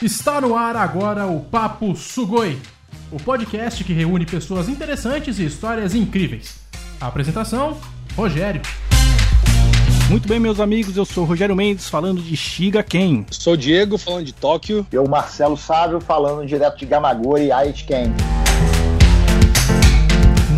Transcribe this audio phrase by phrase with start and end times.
[0.00, 2.56] Está no ar agora o Papo Sugoi,
[3.10, 6.60] o podcast que reúne pessoas interessantes e histórias incríveis.
[7.00, 7.76] A apresentação:
[8.16, 8.62] Rogério.
[10.08, 13.26] Muito bem, meus amigos, eu sou Rogério Mendes falando de Shiga Ken.
[13.32, 14.86] Sou Diego falando de Tóquio.
[14.92, 18.14] Eu, Marcelo Sávio, falando direto de Gamagori e Aitken.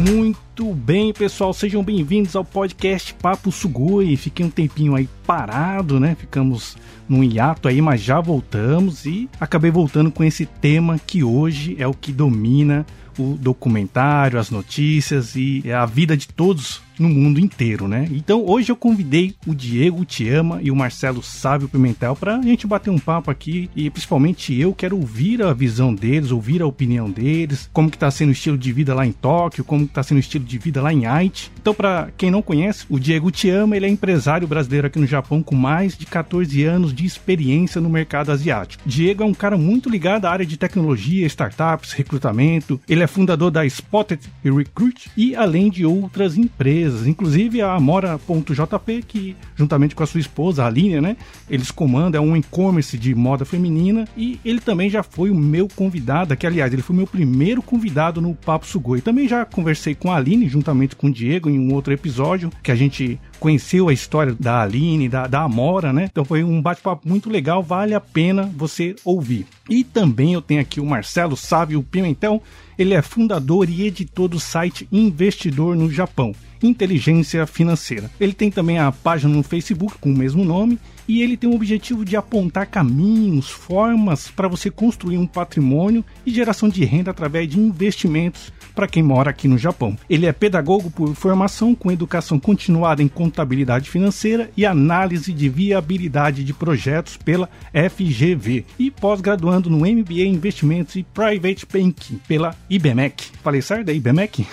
[0.01, 4.17] Muito bem, pessoal, sejam bem-vindos ao podcast Papo Sugoi.
[4.17, 6.17] Fiquei um tempinho aí parado, né?
[6.19, 6.75] Ficamos
[7.07, 11.87] num hiato aí, mas já voltamos e acabei voltando com esse tema que hoje é
[11.87, 12.87] o que domina
[13.19, 18.07] o documentário, as notícias e a vida de todos no mundo inteiro, né?
[18.13, 22.67] Então hoje eu convidei o Diego Tiama e o Marcelo Sávio Pimentel para a gente
[22.67, 27.11] bater um papo aqui e principalmente eu quero ouvir a visão deles, ouvir a opinião
[27.11, 30.03] deles, como que tá sendo o estilo de vida lá em Tóquio, como que tá
[30.03, 31.51] sendo o estilo de vida lá em Aichi.
[31.59, 35.43] Então para quem não conhece, o Diego Tiama, ele é empresário brasileiro aqui no Japão
[35.43, 38.83] com mais de 14 anos de experiência no mercado asiático.
[38.85, 42.79] Diego é um cara muito ligado à área de tecnologia, startups, recrutamento.
[42.87, 49.05] Ele é fundador da Spotted Recruit e além de outras empresas empresas, inclusive a Mora.jp,
[49.07, 51.17] que juntamente com a sua esposa, a Aline, né,
[51.49, 55.69] eles comandam, é um e-commerce de moda feminina e ele também já foi o meu
[55.69, 59.01] convidado, que aliás, ele foi o meu primeiro convidado no Papo Sugoi.
[59.01, 62.73] Também já conversei com a Aline, juntamente com o Diego, em um outro episódio, que
[62.73, 66.09] a gente conheceu a história da Aline, da, da Amora, né?
[66.11, 69.47] Então foi um bate-papo muito legal, vale a pena você ouvir.
[69.69, 72.43] E também eu tenho aqui o Marcelo Sávio Pimentel,
[72.79, 76.35] ele é fundador e editor do site Investidor no Japão.
[76.63, 78.11] Inteligência Financeira.
[78.21, 81.55] Ele tem também a página no Facebook com o mesmo nome e ele tem o
[81.55, 87.49] objetivo de apontar caminhos, formas para você construir um patrimônio e geração de renda através
[87.49, 89.97] de investimentos para quem mora aqui no Japão.
[90.09, 96.45] Ele é pedagogo por formação com educação continuada em contabilidade financeira e análise de viabilidade
[96.45, 103.25] de projetos pela FGV e pós-graduando no MBA em Investimentos e Private Banking pela IBMEC.
[103.43, 104.47] Falei certo da IBMEC?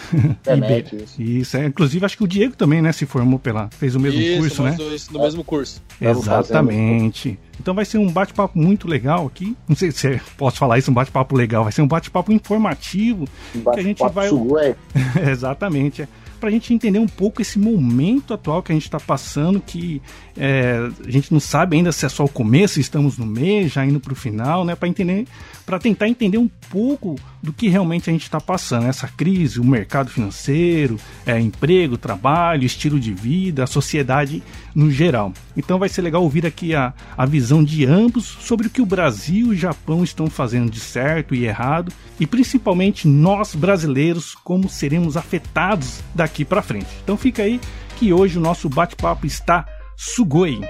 [0.45, 1.21] IBMEC, isso.
[1.21, 1.57] isso.
[1.57, 4.39] É, inclusive acho que o Diego também, né, se formou pela fez o mesmo isso,
[4.39, 4.75] curso, né?
[4.77, 5.81] Dois, no mesmo curso.
[6.49, 7.39] Exatamente.
[7.59, 9.55] Então vai ser um bate-papo muito legal aqui.
[9.67, 11.63] Não sei se posso falar isso, um bate-papo legal.
[11.63, 13.25] Vai ser um bate-papo informativo.
[13.55, 14.29] Um que a gente vai.
[14.29, 14.75] Sugoi.
[15.29, 16.03] Exatamente.
[16.03, 16.07] É.
[16.39, 19.99] Pra gente entender um pouco esse momento atual que a gente está passando, que
[20.37, 23.83] é, a gente não sabe ainda se é só o começo, estamos no mês, já
[23.83, 24.75] indo para o final, né?
[24.75, 25.25] Para entender,
[25.67, 29.65] para tentar entender um pouco do que realmente a gente está passando, essa crise, o
[29.65, 34.41] mercado financeiro, é, emprego, trabalho, estilo de vida, a sociedade
[34.73, 35.33] no geral.
[35.57, 38.85] Então vai ser legal ouvir aqui a, a visão de ambos sobre o que o
[38.85, 44.69] Brasil e o Japão estão fazendo de certo e errado, e principalmente nós brasileiros, como
[44.69, 46.87] seremos afetados daqui para frente.
[47.03, 47.59] Então fica aí
[47.97, 49.65] que hoje o nosso bate-papo está
[49.97, 50.61] Sugoi.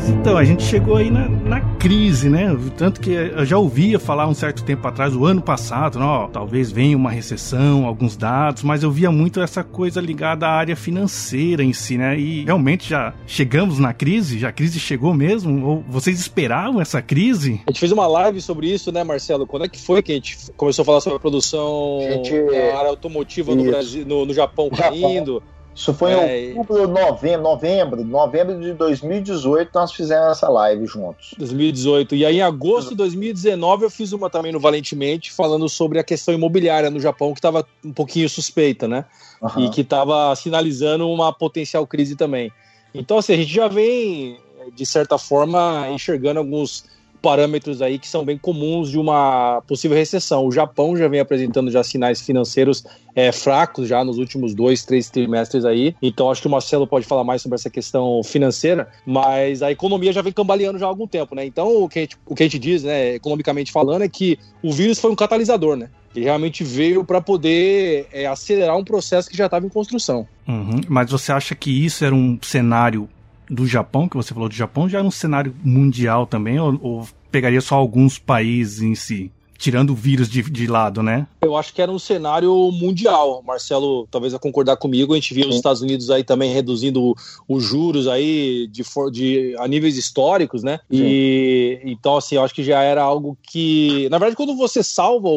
[0.00, 2.56] Mas então, a gente chegou aí na, na, crise, né?
[2.78, 6.72] Tanto que eu já ouvia falar um certo tempo atrás, o ano passado, ó, talvez
[6.72, 11.62] venha uma recessão, alguns dados, mas eu via muito essa coisa ligada à área financeira
[11.62, 12.18] em si, né?
[12.18, 14.38] E realmente já chegamos na crise?
[14.38, 15.66] Já a crise chegou mesmo?
[15.66, 17.60] Ou vocês esperavam essa crise?
[17.66, 19.46] A gente fez uma live sobre isso, né, Marcelo?
[19.46, 22.78] Quando é que foi que a gente começou a falar sobre a produção Gente, da
[22.78, 23.64] área automotiva no.
[23.64, 25.42] Brasil, no, no Japão Japão.
[25.74, 31.34] Isso foi É, em outubro, novembro, novembro, novembro de 2018 nós fizemos essa live juntos.
[31.38, 32.14] 2018.
[32.16, 36.04] E aí, em agosto de 2019, eu fiz uma também no Valentemente, falando sobre a
[36.04, 39.04] questão imobiliária no Japão, que estava um pouquinho suspeita, né?
[39.42, 39.64] Aham.
[39.64, 42.52] E que estava sinalizando uma potencial crise também.
[42.92, 44.38] Então, assim, a gente já vem,
[44.74, 46.84] de certa forma, enxergando alguns
[47.20, 50.46] parâmetros aí que são bem comuns de uma possível recessão.
[50.46, 55.10] O Japão já vem apresentando já sinais financeiros é, fracos já nos últimos dois, três
[55.10, 55.94] trimestres aí.
[56.00, 60.12] Então acho que o Marcelo pode falar mais sobre essa questão financeira, mas a economia
[60.12, 61.44] já vem cambaleando já há algum tempo, né?
[61.44, 64.38] Então o que a gente, o que a gente diz, né, economicamente falando, é que
[64.62, 65.88] o vírus foi um catalisador, né?
[66.14, 70.26] Ele realmente veio para poder é, acelerar um processo que já estava em construção.
[70.46, 70.80] Uhum.
[70.88, 73.08] Mas você acha que isso era um cenário
[73.50, 77.08] do Japão, que você falou do Japão, já era um cenário mundial também, ou, ou
[77.30, 79.30] pegaria só alguns países em si?
[79.60, 81.26] Tirando o vírus de, de lado, né?
[81.42, 83.42] Eu acho que era um cenário mundial.
[83.46, 85.12] Marcelo talvez vai concordar comigo.
[85.12, 87.14] A gente via os Estados Unidos aí também reduzindo
[87.46, 90.80] os juros aí de, de a níveis históricos, né?
[90.90, 91.02] Sim.
[91.02, 95.28] E então assim, eu acho que já era algo que, na verdade, quando você salva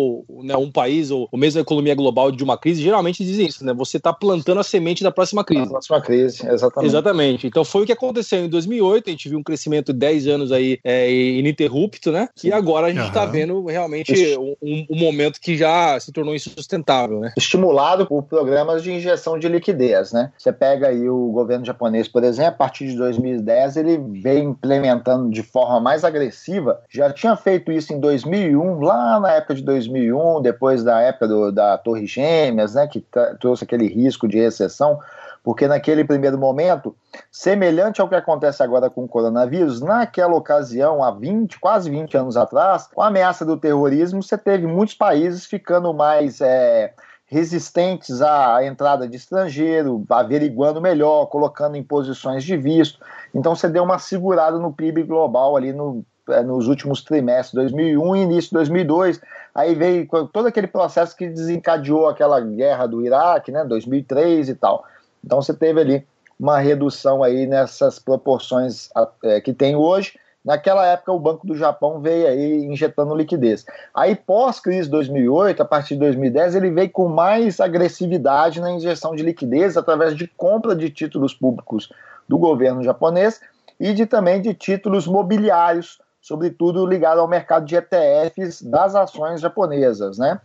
[0.41, 3.65] né, um país ou, ou mesmo a economia global de uma crise, geralmente dizem isso,
[3.65, 3.73] né?
[3.73, 5.65] Você está plantando a semente da próxima crise.
[5.65, 6.89] Da próxima crise, exatamente.
[6.89, 7.47] Exatamente.
[7.47, 9.09] Então foi o que aconteceu em 2008.
[9.09, 12.29] A gente viu um crescimento de 10 anos aí é, ininterrupto, né?
[12.37, 12.47] Sim.
[12.47, 13.31] E agora a gente está uhum.
[13.31, 17.33] vendo realmente um, um, momento que já se tornou insustentável, né?
[17.37, 20.31] Estimulado por programas de injeção de liquidez, né?
[20.37, 25.29] Você pega aí o governo japonês, por exemplo, a partir de 2010 ele vem implementando
[25.29, 26.81] de forma mais agressiva.
[26.89, 31.51] Já tinha feito isso em 2001, lá na época de 2001, depois da época do,
[31.51, 32.87] da Torre Gêmeas, né?
[32.87, 33.03] Que
[33.39, 34.99] trouxe aquele risco de recessão
[35.43, 36.95] porque naquele primeiro momento,
[37.29, 42.37] semelhante ao que acontece agora com o coronavírus, naquela ocasião, há 20, quase 20 anos
[42.37, 46.93] atrás, com a ameaça do terrorismo, você teve muitos países ficando mais é,
[47.25, 52.99] resistentes à entrada de estrangeiro, averiguando melhor, colocando imposições de visto.
[53.35, 58.15] Então você deu uma segurada no PIB global ali no, é, nos últimos trimestres, 2001
[58.15, 59.19] e início de 2002.
[59.53, 64.85] Aí veio todo aquele processo que desencadeou aquela guerra do Iraque, né, 2003 e tal.
[65.23, 66.07] Então você teve ali
[66.39, 68.89] uma redução aí nessas proporções
[69.23, 70.17] é, que tem hoje.
[70.43, 73.65] Naquela época, o Banco do Japão veio aí injetando liquidez.
[73.93, 79.23] Aí, pós-crise 2008, a partir de 2010, ele veio com mais agressividade na injeção de
[79.23, 81.89] liquidez através de compra de títulos públicos
[82.27, 83.39] do governo japonês
[83.79, 90.17] e de também de títulos mobiliários, sobretudo ligado ao mercado de ETFs das ações japonesas,
[90.17, 90.39] né?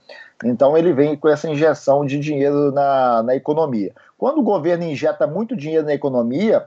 [0.45, 3.93] Então ele vem com essa injeção de dinheiro na, na economia.
[4.19, 6.67] Quando o governo injeta muito dinheiro na economia,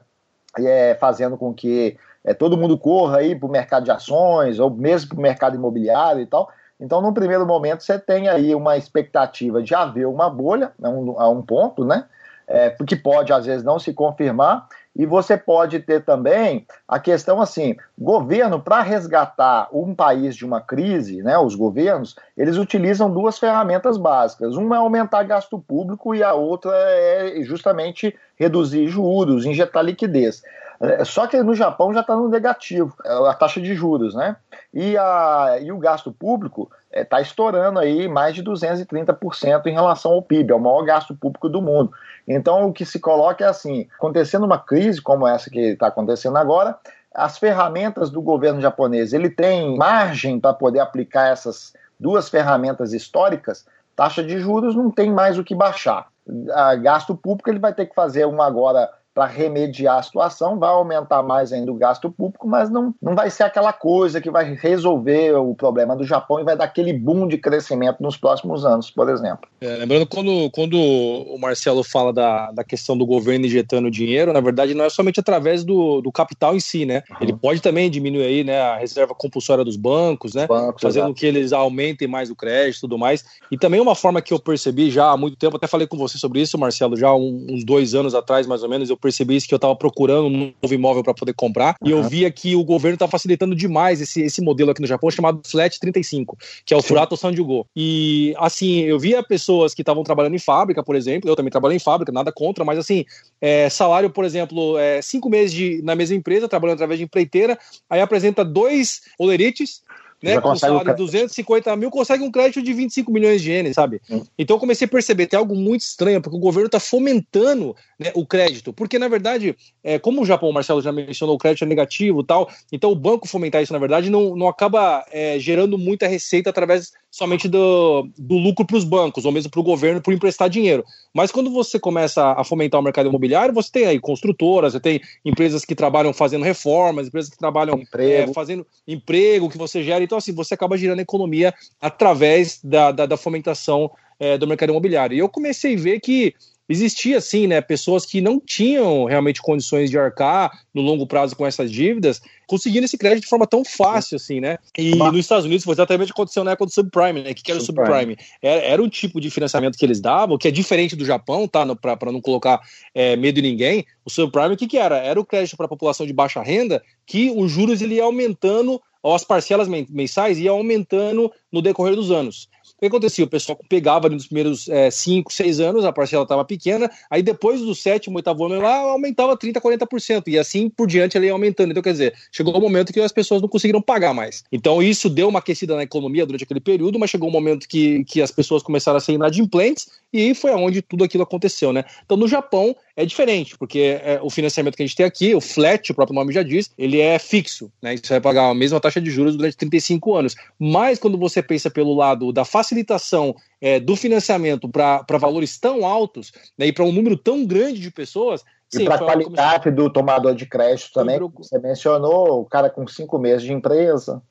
[0.58, 4.70] é, fazendo com que é, todo mundo corra aí para o mercado de ações, ou
[4.70, 6.50] mesmo para o mercado imobiliário e tal,
[6.82, 11.20] então, no primeiro momento, você tem aí uma expectativa de haver uma bolha a um,
[11.20, 12.06] a um ponto, né?
[12.48, 17.42] É, que pode, às vezes, não se confirmar, e você pode ter também a questão
[17.42, 23.40] assim: governo, para resgatar um país de uma crise, né, os governos, eles utilizam duas
[23.40, 24.56] ferramentas básicas.
[24.56, 30.42] Uma é aumentar gasto público e a outra é justamente reduzir juros, injetar liquidez.
[30.82, 34.36] É, só que no Japão já está no negativo, é a taxa de juros, né?
[34.74, 40.14] E, a, e o gasto público está é, estourando aí mais de 230% em relação
[40.14, 41.92] ao PIB, é o maior gasto público do mundo.
[42.28, 46.38] Então, o que se coloca é assim: acontecendo uma crise como essa que está acontecendo
[46.38, 46.76] agora,
[47.14, 53.68] as ferramentas do governo japonês ele tem margem para poder aplicar essas duas ferramentas históricas.
[53.96, 56.08] Taxa de juros não tem mais o que baixar.
[56.54, 60.70] A gasto público ele vai ter que fazer uma agora para remediar a situação, vai
[60.70, 64.54] aumentar mais ainda o gasto público, mas não, não vai ser aquela coisa que vai
[64.56, 68.90] resolver o problema do Japão e vai dar aquele boom de crescimento nos próximos anos,
[68.90, 69.50] por exemplo.
[69.60, 74.40] É, lembrando, quando, quando o Marcelo fala da, da questão do governo injetando dinheiro, na
[74.40, 77.04] verdade não é somente através do, do capital em si, né?
[77.10, 77.18] Uhum.
[77.22, 80.48] Ele pode também diminuir aí, né, a reserva compulsória dos bancos, né?
[80.48, 83.26] Bancos, fazendo com que eles aumentem mais o crédito e tudo mais.
[83.52, 86.18] E também uma forma que eu percebi já há muito tempo, até falei com você
[86.18, 89.54] sobre isso, Marcelo, já uns dois anos atrás, mais ou menos, eu percebi isso que
[89.54, 91.90] eu estava procurando um novo imóvel para poder comprar uhum.
[91.90, 95.10] e eu via que o governo está facilitando demais esse, esse modelo aqui no Japão
[95.10, 96.90] chamado Flat 35, que é o Sim.
[96.90, 97.68] Furato Sanjugo.
[97.76, 101.74] E assim, eu via pessoas que estavam trabalhando em fábrica, por exemplo, eu também trabalho
[101.74, 103.06] em fábrica, nada contra, mas assim,
[103.42, 107.58] é, salário, por exemplo, é, cinco meses de, na mesma empresa, trabalhando através de empreiteira,
[107.90, 109.82] aí apresenta dois olerites
[110.22, 114.02] né, com salário de 250 mil, consegue um crédito de 25 milhões de ienes, sabe?
[114.10, 114.24] Hum.
[114.38, 118.12] Então eu comecei a perceber, tem algo muito estranho, porque o governo está fomentando né,
[118.14, 121.64] o crédito, porque na verdade, é, como o Japão, o Marcelo já mencionou, o crédito
[121.64, 125.78] é negativo tal, então o banco fomentar isso, na verdade, não, não acaba é, gerando
[125.78, 130.02] muita receita através somente do, do lucro para os bancos, ou mesmo para o governo
[130.02, 130.86] por emprestar dinheiro.
[131.14, 135.02] Mas quando você começa a fomentar o mercado imobiliário, você tem aí construtoras, você tem
[135.26, 138.32] empresas que trabalham fazendo reformas, empresas que trabalham emprego.
[138.32, 140.02] É, fazendo emprego que você gera.
[140.02, 144.70] Então, assim, você acaba girando a economia através da, da, da fomentação é, do mercado
[144.70, 145.16] imobiliário.
[145.16, 146.34] E eu comecei a ver que
[146.68, 151.46] existia assim, né, pessoas que não tinham realmente condições de arcar no longo prazo com
[151.46, 154.58] essas dívidas, conseguindo esse crédito de forma tão fácil assim, né?
[154.78, 157.32] E nos Estados Unidos foi exatamente aconteceu na época do subprime, né?
[157.32, 158.18] O que era o subprime?
[158.42, 161.66] Era, era um tipo de financiamento que eles davam, que é diferente do Japão, tá?
[161.76, 162.62] Para não colocar
[162.94, 163.86] é, medo em ninguém.
[164.06, 164.98] O subprime, o que que era?
[164.98, 168.82] Era o crédito para a população de baixa renda, que os juros ele ia aumentando,
[169.04, 172.50] ou as parcelas mensais ia aumentando no decorrer dos anos.
[172.82, 173.24] Que acontecia?
[173.26, 177.62] O pessoal pegava nos primeiros 5, é, 6 anos, a parcela estava pequena, aí depois
[177.62, 181.72] do sétimo, oitavo ano lá, aumentava 30%, 40%, e assim por diante ele ia aumentando.
[181.72, 184.44] Então, quer dizer, chegou um momento que as pessoas não conseguiram pagar mais.
[184.52, 188.04] Então, isso deu uma aquecida na economia durante aquele período, mas chegou um momento que,
[188.06, 191.86] que as pessoas começaram a ser inadimplentes, e foi aonde tudo aquilo aconteceu, né?
[192.04, 195.42] Então, no Japão é diferente, porque é, o financiamento que a gente tem aqui, o
[195.42, 197.96] flat, o próprio nome já diz, ele é fixo, né?
[197.96, 200.36] Você vai pagar a mesma taxa de juros durante 35 anos.
[200.60, 206.32] Mas quando você pensa pelo lado da facilitação é, do financiamento para valores tão altos
[206.58, 208.44] né, e para um número tão grande de pessoas.
[208.74, 213.20] E para a qualidade do tomador de crédito também, você mencionou, o cara com cinco
[213.20, 214.22] meses de empresa.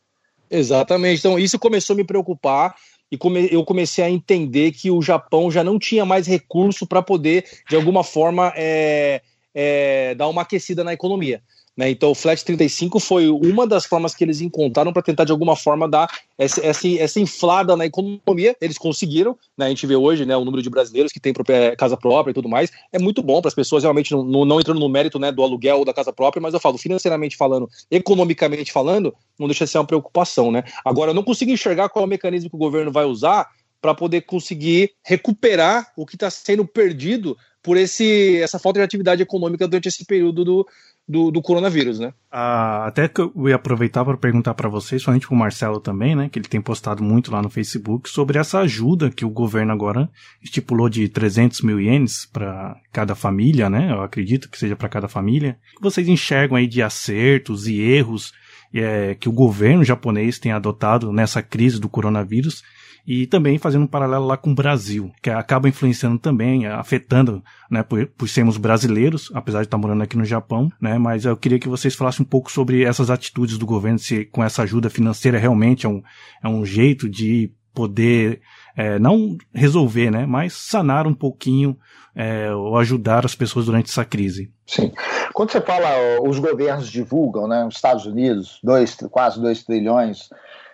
[0.51, 1.21] Exatamente.
[1.21, 2.75] Então, isso começou a me preocupar
[3.11, 7.03] e come, eu comecei a entender que o Japão já não tinha mais recurso para
[7.03, 9.21] poder, de alguma forma, é,
[9.55, 11.43] é, dar uma aquecida na economia.
[11.77, 11.91] Né?
[11.91, 15.57] Então, o Flat 35 foi uma das formas que eles encontraram para tentar, de alguma
[15.57, 18.57] forma, dar essa, essa, essa, inflada na economia.
[18.61, 19.37] Eles conseguiram.
[19.57, 19.67] Né?
[19.67, 21.33] A gente vê hoje né, o número de brasileiros que têm
[21.79, 22.71] casa própria e tudo mais.
[22.93, 25.79] É muito bom para as pessoas, realmente, não, não, entrando no mérito né, do aluguel
[25.79, 29.79] ou da casa própria, mas eu falo, financeiramente falando, economicamente falando, não deixa de ser
[29.79, 30.51] uma preocupação.
[30.53, 30.65] Né?
[30.85, 33.49] Agora, eu não consigo enxergar qual é o mecanismo que o governo vai usar
[33.81, 39.23] para poder conseguir recuperar o que está sendo perdido por esse, essa falta de atividade
[39.23, 40.69] econômica durante esse período do,
[41.11, 42.15] do, do coronavírus, né?
[42.31, 46.15] Ah, até que eu ia aproveitar para perguntar para vocês, somente para o Marcelo também,
[46.15, 46.29] né?
[46.29, 50.09] Que ele tem postado muito lá no Facebook sobre essa ajuda que o governo agora
[50.41, 53.91] estipulou de 300 mil ienes para cada família, né?
[53.91, 55.59] Eu acredito que seja para cada família.
[55.81, 58.33] Vocês enxergam aí de acertos e erros
[58.73, 62.63] é, que o governo japonês tem adotado nessa crise do coronavírus
[63.07, 67.83] e também fazendo um paralelo lá com o Brasil, que acaba influenciando também, afetando, né,
[67.83, 71.59] por, por sermos brasileiros, apesar de estar morando aqui no Japão, né, mas eu queria
[71.59, 75.39] que vocês falassem um pouco sobre essas atitudes do governo, se com essa ajuda financeira
[75.39, 76.03] realmente é um,
[76.43, 78.41] é um jeito de poder
[78.77, 81.77] é, não resolver, né, mas sanar um pouquinho
[82.15, 84.53] é, ou ajudar as pessoas durante essa crise.
[84.67, 84.93] Sim.
[85.33, 85.89] Quando você fala,
[86.23, 90.29] os governos divulgam, né, os Estados Unidos, dois, quase 2 trilhões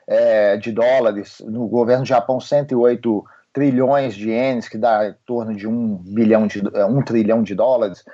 [0.06, 5.54] é, de dólares, no governo do Japão 108 trilhões de ienes, que dá em torno
[5.54, 8.04] de um bilhão de é, um trilhão de dólares.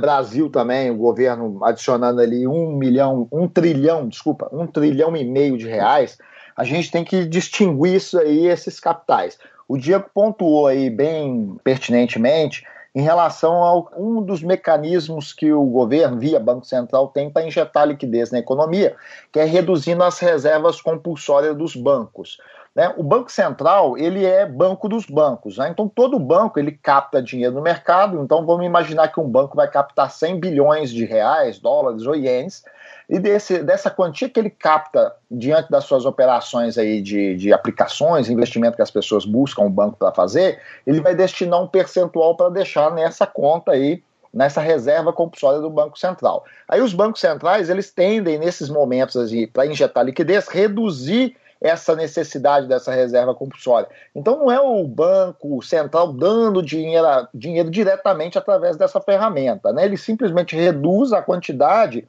[0.00, 5.58] Brasil também, o governo adicionando ali um milhão, um trilhão, desculpa, um trilhão e meio
[5.58, 6.16] de reais.
[6.56, 9.36] A gente tem que distinguir isso aí, esses capitais.
[9.68, 12.64] O Diego pontuou aí bem pertinentemente
[12.96, 17.86] em relação a um dos mecanismos que o governo, via Banco Central, tem para injetar
[17.86, 18.96] liquidez na economia,
[19.30, 22.38] que é reduzindo as reservas compulsórias dos bancos.
[22.74, 22.94] Né?
[22.96, 25.68] O Banco Central ele é banco dos bancos, né?
[25.68, 28.18] então todo banco ele capta dinheiro no mercado.
[28.22, 32.64] Então vamos imaginar que um banco vai captar 100 bilhões de reais, dólares ou ienes,
[33.08, 38.28] e desse, dessa quantia que ele capta diante das suas operações aí de, de aplicações,
[38.28, 42.50] investimento que as pessoas buscam o banco para fazer, ele vai destinar um percentual para
[42.50, 44.02] deixar nessa conta aí,
[44.34, 46.44] nessa reserva compulsória do Banco Central.
[46.68, 49.16] Aí os bancos centrais, eles tendem, nesses momentos
[49.52, 53.88] para injetar liquidez, reduzir essa necessidade dessa reserva compulsória.
[54.14, 59.84] Então não é o Banco Central dando dinheiro, dinheiro diretamente através dessa ferramenta, né?
[59.84, 62.06] ele simplesmente reduz a quantidade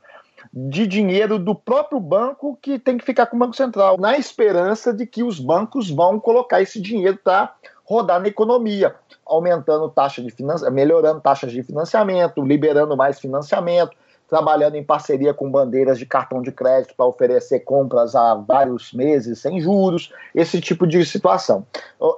[0.54, 4.94] de dinheiro do próprio banco que tem que ficar com o Banco Central, na esperança
[4.94, 10.30] de que os bancos vão colocar esse dinheiro para rodar na economia, aumentando taxa de
[10.30, 13.96] financiamento, melhorando taxas de financiamento, liberando mais financiamento,
[14.28, 19.40] trabalhando em parceria com bandeiras de cartão de crédito para oferecer compras a vários meses
[19.40, 21.66] sem juros, esse tipo de situação.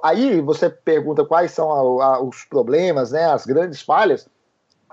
[0.02, 4.28] Aí você pergunta quais são a, a, os problemas, né, as grandes falhas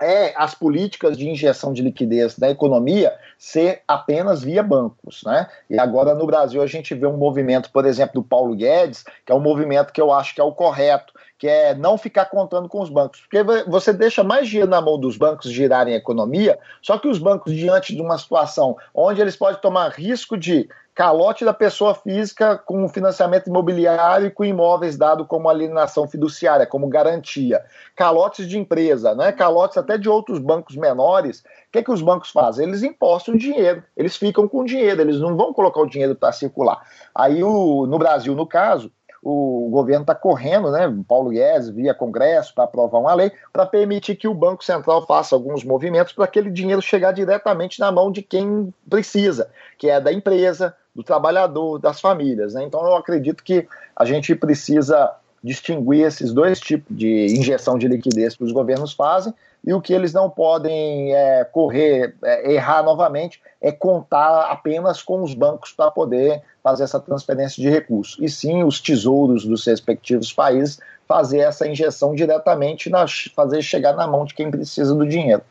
[0.00, 5.48] é as políticas de injeção de liquidez da economia ser apenas via bancos, né?
[5.68, 9.32] E agora no Brasil a gente vê um movimento, por exemplo, do Paulo Guedes, que
[9.32, 12.68] é um movimento que eu acho que é o correto, que é não ficar contando
[12.68, 16.58] com os bancos, porque você deixa mais dinheiro na mão dos bancos girarem a economia,
[16.82, 20.68] só que os bancos diante de uma situação onde eles podem tomar risco de
[20.98, 26.88] calote da pessoa física com financiamento imobiliário e com imóveis dado como alienação fiduciária, como
[26.88, 27.64] garantia.
[27.94, 29.30] Calotes de empresa, né?
[29.30, 31.38] calotes até de outros bancos menores.
[31.38, 32.66] O que, é que os bancos fazem?
[32.66, 36.82] Eles impostam dinheiro, eles ficam com dinheiro, eles não vão colocar o dinheiro para circular.
[37.14, 38.90] Aí o, no Brasil, no caso,
[39.22, 44.16] o governo está correndo, né, Paulo Guedes, via Congresso, para aprovar uma lei, para permitir
[44.16, 48.22] que o Banco Central faça alguns movimentos para aquele dinheiro chegar diretamente na mão de
[48.22, 52.54] quem precisa, que é da empresa, do trabalhador, das famílias.
[52.54, 52.64] Né?
[52.64, 58.36] Então eu acredito que a gente precisa distinguir esses dois tipos de injeção de liquidez
[58.36, 59.32] que os governos fazem
[59.64, 65.22] e o que eles não podem é, correr, é, errar novamente, é contar apenas com
[65.22, 68.16] os bancos para poder fazer essa transferência de recursos.
[68.20, 74.06] E sim os tesouros dos respectivos países fazer essa injeção diretamente, na, fazer chegar na
[74.06, 75.42] mão de quem precisa do dinheiro.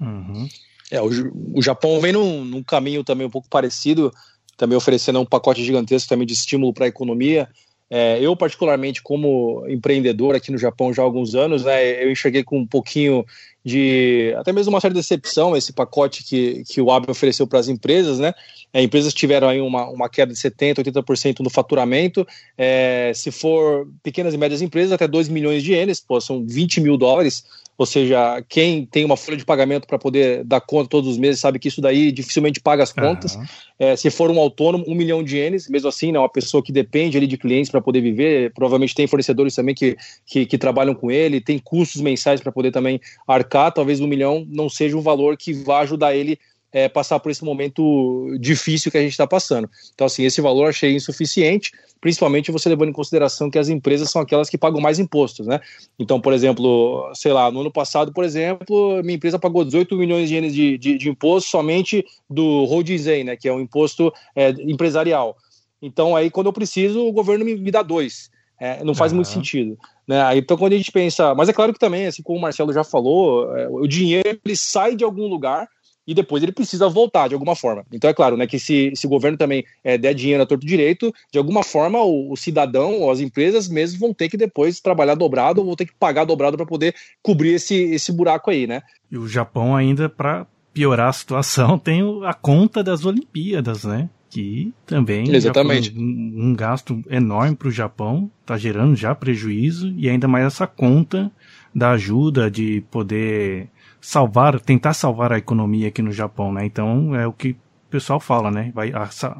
[0.00, 0.48] Uhum.
[0.90, 1.08] É, o,
[1.54, 4.12] o Japão vem num, num caminho também um pouco parecido,
[4.56, 7.48] também oferecendo um pacote gigantesco também de estímulo para a economia.
[7.90, 12.42] É, eu, particularmente, como empreendedor aqui no Japão já há alguns anos, né, eu enxerguei
[12.42, 13.24] com um pouquinho
[13.64, 17.68] de até mesmo uma certa decepção esse pacote que, que o Abe ofereceu para as
[17.68, 18.34] empresas, né?
[18.72, 22.26] É, empresas tiveram aí uma, uma queda de 70%, 80% no faturamento.
[22.58, 26.80] É, se for pequenas e médias empresas, até 2 milhões de ienes, pô, são 20
[26.80, 27.44] mil dólares.
[27.76, 31.40] Ou seja, quem tem uma folha de pagamento para poder dar conta todos os meses
[31.40, 33.34] sabe que isso daí dificilmente paga as contas.
[33.34, 33.44] Uhum.
[33.78, 36.70] É, se for um autônomo, um milhão de ienes, mesmo assim, né, uma pessoa que
[36.70, 40.94] depende ali de clientes para poder viver, provavelmente tem fornecedores também que, que, que trabalham
[40.94, 45.00] com ele, tem custos mensais para poder também arcar, talvez um milhão não seja um
[45.00, 46.38] valor que vá ajudar ele
[46.74, 49.70] é, passar por esse momento difícil que a gente está passando.
[49.94, 54.20] Então, assim, esse valor achei insuficiente, principalmente você levando em consideração que as empresas são
[54.20, 55.60] aquelas que pagam mais impostos, né?
[55.96, 60.28] Então, por exemplo, sei lá, no ano passado, por exemplo, minha empresa pagou 18 milhões
[60.28, 64.50] de ienes de, de, de imposto somente do Holding né, que é um imposto é,
[64.50, 65.36] empresarial.
[65.80, 68.30] Então, aí, quando eu preciso, o governo me, me dá dois.
[68.60, 69.16] É, não faz uhum.
[69.16, 69.78] muito sentido.
[70.08, 70.36] Né?
[70.36, 71.34] Então, quando a gente pensa.
[71.36, 74.56] Mas é claro que também, assim como o Marcelo já falou, é, o dinheiro ele
[74.56, 75.68] sai de algum lugar
[76.06, 77.84] e depois ele precisa voltar de alguma forma.
[77.92, 80.66] Então é claro, né, que se, se o governo também é, der dinheiro a torto
[80.66, 84.80] direito, de alguma forma o, o, cidadão ou as empresas mesmo vão ter que depois
[84.80, 88.66] trabalhar dobrado ou vão ter que pagar dobrado para poder cobrir esse, esse buraco aí,
[88.66, 88.82] né?
[89.10, 94.08] E o Japão ainda para piorar a situação tem a conta das Olimpíadas, né?
[94.28, 95.96] Que também Exatamente.
[95.96, 100.66] Um, um gasto enorme para o Japão, está gerando já prejuízo e ainda mais essa
[100.66, 101.30] conta
[101.72, 103.68] da ajuda de poder
[104.04, 106.66] salvar, tentar salvar a economia aqui no Japão, né?
[106.66, 108.70] Então é o que o pessoal fala, né?
[108.74, 108.92] Vai,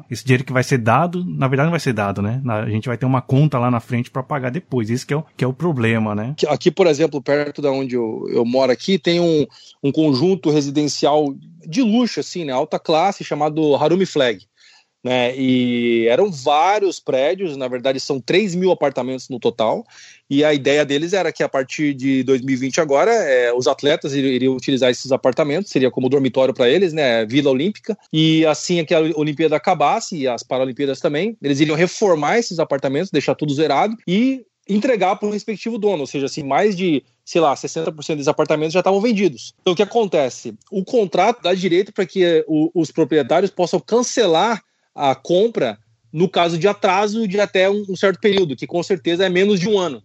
[0.09, 2.41] esse dinheiro que vai ser dado, na verdade não vai ser dado, né?
[2.47, 4.89] A gente vai ter uma conta lá na frente para pagar depois.
[4.89, 6.35] Isso que é, o, que é o problema, né?
[6.47, 9.45] Aqui, por exemplo, perto da onde eu, eu moro aqui, tem um,
[9.83, 11.35] um conjunto residencial
[11.67, 12.51] de luxo, assim, né?
[12.51, 14.47] Alta classe, chamado Harumi Flag
[15.05, 15.37] né?
[15.37, 19.85] E eram vários prédios, na verdade são 3 mil apartamentos no total.
[20.29, 24.55] E a ideia deles era que a partir de 2020 agora, é, os atletas iriam
[24.55, 27.25] utilizar esses apartamentos, seria como dormitório para eles, né?
[27.25, 27.97] Vila Olímpica.
[28.11, 33.11] E assim que a Olimpíada acabasse e as Paralimpíadas também, eles iriam reformar esses apartamentos,
[33.11, 37.39] deixar tudo zerado e entregar para o respectivo dono, ou seja, assim, mais de, sei
[37.39, 39.53] lá, 60% dos apartamentos já estavam vendidos.
[39.61, 40.55] Então o que acontece?
[40.71, 44.63] O contrato dá direito para que o, os proprietários possam cancelar
[44.93, 45.77] a compra
[46.11, 49.59] no caso de atraso de até um, um certo período, que com certeza é menos
[49.59, 50.01] de um ano.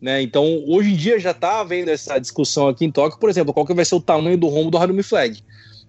[0.00, 0.22] Né?
[0.22, 3.66] Então, hoje em dia já está havendo essa discussão aqui em Tóquio, por exemplo, qual
[3.66, 5.42] que vai ser o tamanho do rombo do Harumi Flag.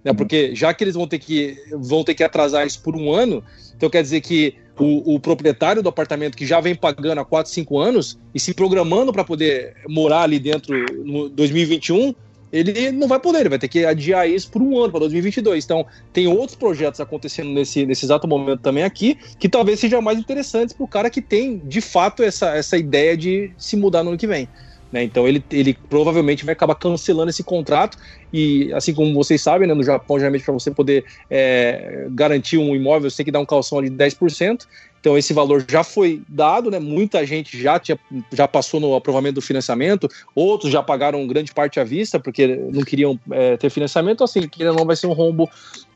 [0.04, 0.14] Né?
[0.14, 3.44] Porque já que eles vão ter que, vão ter que atrasar isso por um ano,
[3.76, 7.52] então quer dizer que o, o proprietário do apartamento que já vem pagando há 4,
[7.52, 10.74] 5 anos e se programando para poder morar ali dentro
[11.06, 12.14] no 2021,
[12.52, 15.64] ele não vai poder, ele vai ter que adiar isso por um ano, para 2022.
[15.64, 20.20] Então, tem outros projetos acontecendo nesse, nesse exato momento também aqui, que talvez sejam mais
[20.20, 24.10] interessantes para o cara que tem, de fato, essa, essa ideia de se mudar no
[24.10, 24.48] ano que vem.
[24.92, 25.04] Né?
[25.04, 27.98] Então, ele, ele provavelmente vai acabar cancelando esse contrato.
[28.34, 32.76] E, assim como vocês sabem, né, no Japão, geralmente, para você poder é, garantir um
[32.76, 34.68] imóvel, você tem que dar um calção de 10%.
[35.02, 36.80] Então esse valor já foi dado, né?
[36.80, 38.00] Muita gente já tinha,
[38.32, 42.84] já passou no aprovamento do financiamento, outros já pagaram grande parte à vista porque não
[42.84, 44.24] queriam é, ter financiamento.
[44.24, 45.50] Assim, que não vai ser um rombo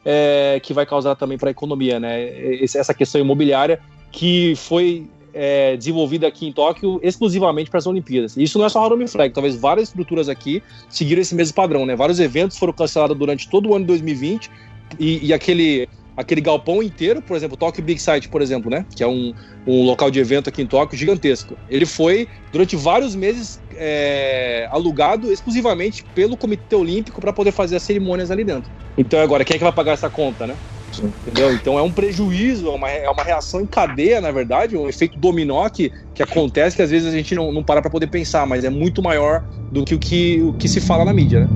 [0.03, 2.59] é, que vai causar também para a economia, né?
[2.63, 3.79] Essa questão imobiliária
[4.11, 8.35] que foi é, desenvolvida aqui em Tóquio exclusivamente para as Olimpíadas.
[8.37, 11.95] Isso não é só Harumi Flag, talvez várias estruturas aqui seguiram esse mesmo padrão, né?
[11.95, 14.49] Vários eventos foram cancelados durante todo o ano de 2020
[14.97, 18.85] e, e aquele aquele galpão inteiro, por exemplo, Tokyo Big Sight, por exemplo, né?
[18.95, 19.33] Que é um,
[19.67, 21.57] um local de evento aqui em Tóquio gigantesco.
[21.69, 27.83] Ele foi, durante vários meses, é, alugado exclusivamente pelo Comitê Olímpico para poder fazer as
[27.83, 28.71] cerimônias ali dentro.
[28.97, 30.55] Então, agora, quem é que vai pagar essa conta, né?
[31.03, 31.53] Entendeu?
[31.53, 35.17] Então é um prejuízo, é uma, é uma reação em cadeia, na verdade, um efeito
[35.17, 38.45] dominó que, que acontece que às vezes a gente não, não para para poder pensar,
[38.45, 41.47] mas é muito maior do que o que, o que se fala na mídia, né?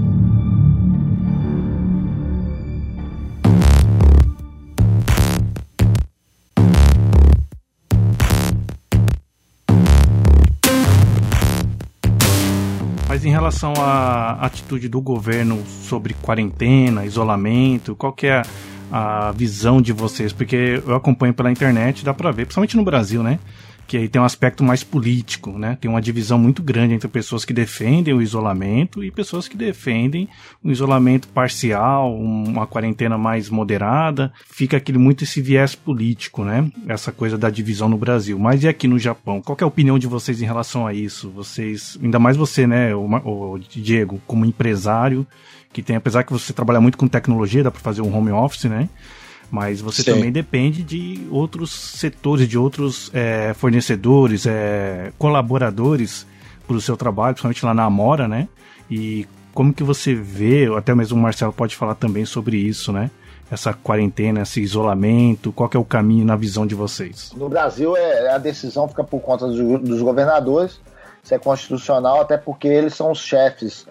[13.19, 18.43] Mas em relação à atitude do governo sobre quarentena, isolamento, qual que é
[18.89, 20.31] a visão de vocês?
[20.31, 23.37] Porque eu acompanho pela internet, dá pra ver, principalmente no Brasil, né?
[23.89, 25.75] Que aí tem um aspecto mais político, né?
[25.81, 30.29] Tem uma divisão muito grande entre pessoas que defendem o isolamento e pessoas que defendem
[30.63, 34.31] um isolamento parcial, uma quarentena mais moderada.
[34.45, 36.71] Fica aquele muito esse viés político, né?
[36.87, 38.37] Essa coisa da divisão no Brasil.
[38.37, 39.41] Mas e aqui no Japão?
[39.41, 41.31] Qual é a opinião de vocês em relação a isso?
[41.31, 45.25] Vocês, ainda mais você, né, o, o Diego, como empresário,
[45.73, 48.65] que tem, apesar que você trabalha muito com tecnologia, dá para fazer um home office,
[48.65, 48.87] né?
[49.51, 50.13] Mas você Sim.
[50.13, 56.25] também depende de outros setores, de outros é, fornecedores, é, colaboradores
[56.67, 58.47] para o seu trabalho, principalmente lá na Amora, né?
[58.91, 63.09] E como que você vê, até mesmo o Marcelo pode falar também sobre isso, né?
[63.51, 67.33] Essa quarentena, esse isolamento, qual é o caminho na visão de vocês?
[67.35, 70.79] No Brasil, é, a decisão fica por conta dos, dos governadores,
[71.23, 73.87] isso é constitucional, até porque eles são os chefes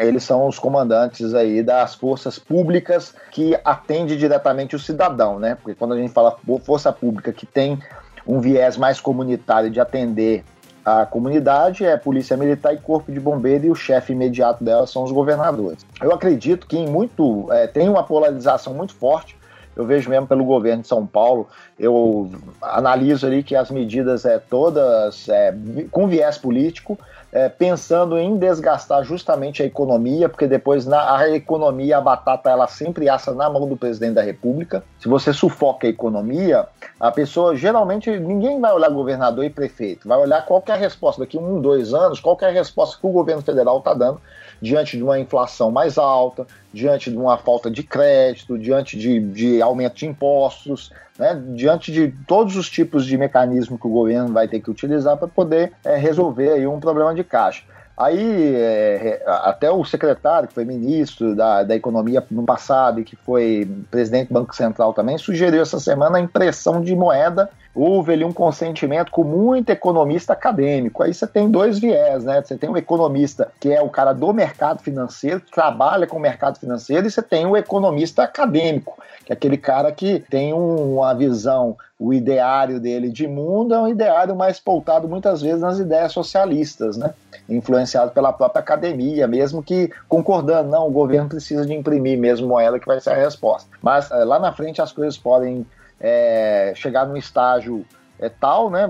[0.00, 5.54] eles são os comandantes aí das forças públicas que atende diretamente o cidadão, né?
[5.54, 7.78] Porque quando a gente fala força pública que tem
[8.26, 10.44] um viés mais comunitário de atender
[10.84, 15.04] a comunidade, é polícia militar e corpo de bombeiro e o chefe imediato dela são
[15.04, 15.84] os governadores.
[16.00, 19.38] Eu acredito que muito é, tem uma polarização muito forte
[19.78, 21.46] eu vejo mesmo pelo governo de São Paulo,
[21.78, 22.28] eu
[22.60, 25.54] analiso ali que as medidas é todas é,
[25.92, 26.98] com viés político,
[27.30, 32.66] é, pensando em desgastar justamente a economia, porque depois na a economia, a batata, ela
[32.66, 34.82] sempre assa na mão do presidente da República.
[34.98, 36.66] Se você sufoca a economia,
[36.98, 41.20] a pessoa geralmente ninguém vai olhar governador e prefeito, vai olhar qual é a resposta
[41.20, 44.20] daqui um, dois anos, qual é a resposta que o governo federal está dando
[44.60, 49.62] diante de uma inflação mais alta, diante de uma falta de crédito, diante de, de
[49.62, 54.46] aumento de impostos, né, diante de todos os tipos de mecanismo que o governo vai
[54.46, 57.64] ter que utilizar para poder é, resolver aí um problema de caixa.
[57.98, 63.16] Aí, é, até o secretário, que foi ministro da, da Economia no passado e que
[63.16, 68.24] foi presidente do Banco Central também, sugeriu essa semana a impressão de moeda houve ali
[68.24, 71.02] um consentimento com muito economista acadêmico.
[71.02, 72.42] Aí você tem dois viés, né?
[72.42, 76.20] Você tem um economista que é o cara do mercado financeiro, que trabalha com o
[76.20, 81.14] mercado financeiro, e você tem o economista acadêmico, que é aquele cara que tem uma
[81.14, 86.12] visão, o ideário dele de mundo é um ideário mais pautado muitas vezes nas ideias
[86.12, 87.12] socialistas, né?
[87.48, 92.78] Influenciado pela própria academia, mesmo que concordando, não, o governo precisa de imprimir mesmo moeda
[92.78, 93.68] que vai ser a resposta.
[93.82, 95.66] Mas eh, lá na frente as coisas podem
[96.00, 97.84] é, chegar num estágio
[98.18, 98.88] é, tal, né,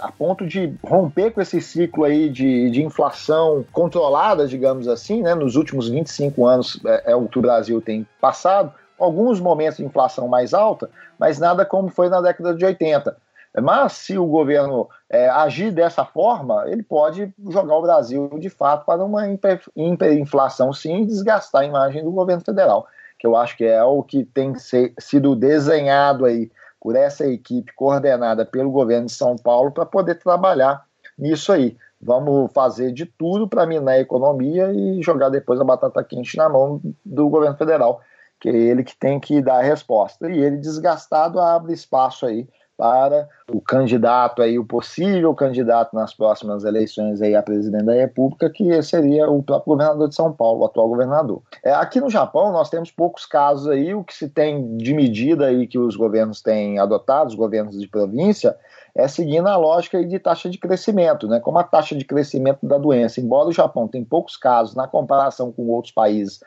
[0.00, 5.34] a ponto de romper com esse ciclo aí de, de inflação controlada, digamos assim, né,
[5.34, 9.84] nos últimos 25 anos é, é o que o Brasil tem passado, alguns momentos de
[9.84, 13.16] inflação mais alta, mas nada como foi na década de 80.
[13.60, 18.84] Mas se o governo é, agir dessa forma, ele pode jogar o Brasil de fato
[18.86, 22.86] para uma hiperinflação sim e desgastar a imagem do governo federal
[23.20, 27.70] que eu acho que é o que tem ser, sido desenhado aí por essa equipe
[27.74, 30.82] coordenada pelo governo de São Paulo para poder trabalhar
[31.18, 31.76] nisso aí.
[32.00, 36.48] Vamos fazer de tudo para minar a economia e jogar depois a batata quente na
[36.48, 38.00] mão do governo federal,
[38.40, 40.30] que é ele que tem que dar a resposta.
[40.30, 42.48] E ele desgastado abre espaço aí
[42.80, 48.48] para o candidato aí, o possível candidato nas próximas eleições aí a presidente da República,
[48.48, 51.42] que seria o próprio governador de São Paulo, o atual governador.
[51.62, 55.44] É, aqui no Japão nós temos poucos casos aí, o que se tem de medida
[55.48, 58.56] aí que os governos têm adotado, os governos de província,
[58.94, 61.38] é seguindo a lógica de taxa de crescimento, né?
[61.38, 65.52] Como a taxa de crescimento da doença, embora o Japão tenha poucos casos na comparação
[65.52, 66.40] com outros países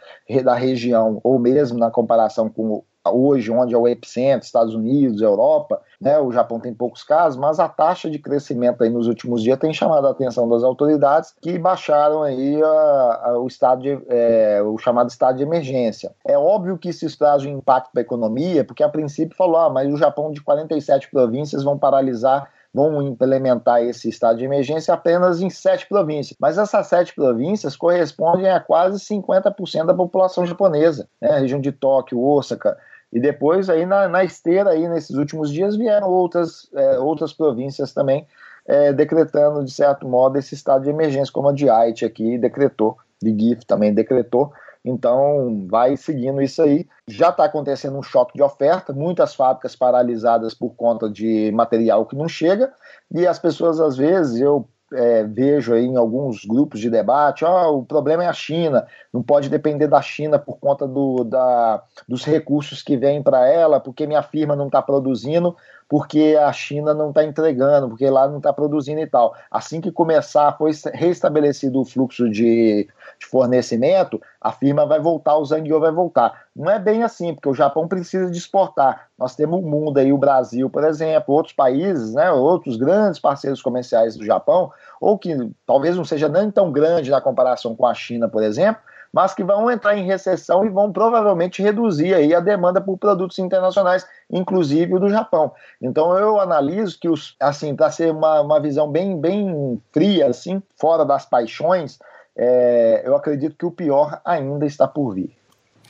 [0.44, 5.82] da região, ou mesmo na comparação com hoje, onde é o epicentro, Estados Unidos, Europa,
[6.00, 9.60] né, o Japão tem poucos casos, mas a taxa de crescimento aí nos últimos dias
[9.60, 14.62] tem chamado a atenção das autoridades que baixaram aí a, a, o estado de, é,
[14.64, 16.14] o chamado estado de emergência.
[16.26, 19.70] É óbvio que isso traz um impacto para a economia, porque a princípio falou, ah,
[19.70, 25.42] mas o Japão de 47 províncias vão paralisar vão implementar esse estado de emergência apenas
[25.42, 26.36] em sete províncias.
[26.40, 31.08] Mas essas sete províncias correspondem a quase 50% da população japonesa.
[31.22, 31.30] Né?
[31.30, 32.78] A região de Tóquio, Osaka,
[33.14, 37.94] e depois, aí na, na esteira, aí, nesses últimos dias, vieram outras, é, outras províncias
[37.94, 38.26] também
[38.66, 42.98] é, decretando, de certo modo, esse estado de emergência, como a de Haiti aqui decretou,
[43.22, 44.52] de GIF também decretou.
[44.84, 46.88] Então, vai seguindo isso aí.
[47.08, 52.16] Já está acontecendo um choque de oferta, muitas fábricas paralisadas por conta de material que
[52.16, 52.74] não chega,
[53.14, 57.80] e as pessoas, às vezes, eu é, vejo aí em alguns grupos de debate, oh,
[57.80, 62.24] o problema é a China, não pode depender da China por conta do, da, dos
[62.24, 65.56] recursos que vêm para ela, porque minha firma não está produzindo,
[65.94, 69.36] porque a China não está entregando, porque lá não está produzindo e tal.
[69.52, 75.46] Assim que começar, foi restabelecido o fluxo de, de fornecimento, a firma vai voltar, o
[75.46, 76.46] Zangyo vai voltar.
[76.56, 79.08] Não é bem assim, porque o Japão precisa de exportar.
[79.20, 83.62] Nós temos o mundo aí, o Brasil, por exemplo, outros países, né, outros grandes parceiros
[83.62, 87.94] comerciais do Japão, ou que talvez não seja nem tão grande na comparação com a
[87.94, 88.82] China, por exemplo,
[89.14, 93.38] mas que vão entrar em recessão e vão provavelmente reduzir aí a demanda por produtos
[93.38, 95.54] internacionais, inclusive o do Japão.
[95.80, 100.64] Então eu analiso que os, assim, para ser uma, uma visão bem, bem fria, assim,
[100.76, 102.00] fora das paixões,
[102.36, 105.43] é, eu acredito que o pior ainda está por vir.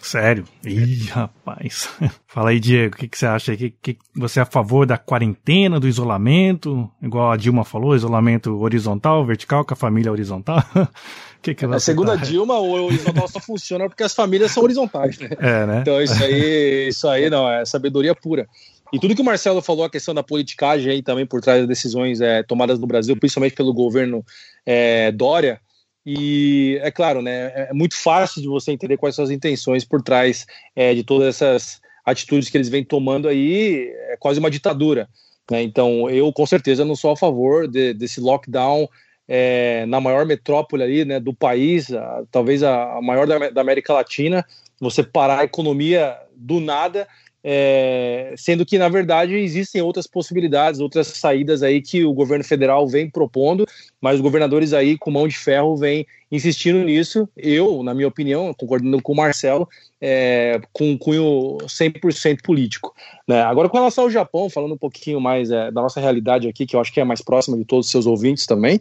[0.03, 0.43] Sério?
[0.65, 1.89] Ih, rapaz.
[2.27, 3.55] Fala aí, Diego, o que, que, você acha?
[3.55, 6.91] Que, que, você é a favor da quarentena, do isolamento?
[7.01, 10.61] Igual a Dilma falou, isolamento horizontal, vertical, com a família horizontal?
[11.41, 12.13] que que é, segundo tá?
[12.13, 15.29] a Dilma, o horizontal só funciona porque as famílias são horizontais, né?
[15.39, 15.79] É, né?
[15.81, 18.47] Então isso aí, isso aí não, é sabedoria pura.
[18.91, 21.67] E tudo que o Marcelo falou, a questão da politicagem aí também por trás das
[21.67, 24.23] decisões é, tomadas no Brasil, principalmente pelo governo
[24.65, 25.59] é, Dória,
[26.05, 30.01] e é claro, né, é muito fácil de você entender quais são as intenções por
[30.01, 35.07] trás é, de todas essas atitudes que eles vêm tomando aí, é quase uma ditadura.
[35.49, 35.61] Né?
[35.61, 38.87] Então, eu com certeza não sou a favor de, desse lockdown
[39.27, 43.61] é, na maior metrópole ali, né, do país, a, talvez a, a maior da, da,
[43.61, 44.45] América Latina,
[44.79, 47.07] você parar a economia do nada
[47.43, 52.87] é, sendo que, na verdade, existem outras possibilidades, outras saídas aí que o governo federal
[52.87, 53.67] vem propondo,
[53.99, 57.27] mas os governadores aí com mão de ferro vêm insistindo nisso.
[57.35, 59.67] Eu, na minha opinião, concordando com o Marcelo,
[59.99, 62.95] é, com um cunho 100% político.
[63.27, 63.41] Né?
[63.41, 66.75] Agora, com relação ao Japão, falando um pouquinho mais é, da nossa realidade aqui, que
[66.75, 68.79] eu acho que é mais próxima de todos os seus ouvintes também,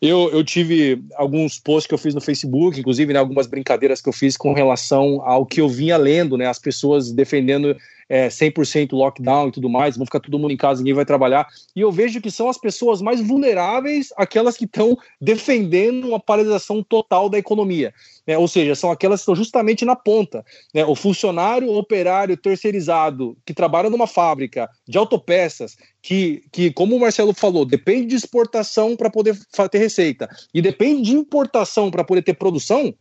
[0.00, 4.08] eu, eu, tive alguns posts que eu fiz no Facebook, inclusive né, algumas brincadeiras que
[4.08, 7.76] eu fiz com relação ao que eu vinha lendo, né, as pessoas defendendo
[8.08, 11.46] é, 100% lockdown e tudo mais, vão ficar todo mundo em casa, ninguém vai trabalhar.
[11.76, 16.82] E eu vejo que são as pessoas mais vulneráveis, aquelas que estão defendendo uma paralisação
[16.82, 17.92] total da economia.
[18.26, 18.38] Né?
[18.38, 20.44] Ou seja, são aquelas que estão justamente na ponta.
[20.74, 20.84] Né?
[20.84, 27.34] O funcionário operário terceirizado que trabalha numa fábrica de autopeças, que, que como o Marcelo
[27.34, 29.38] falou, depende de exportação para poder
[29.70, 32.94] ter receita e depende de importação para poder ter produção,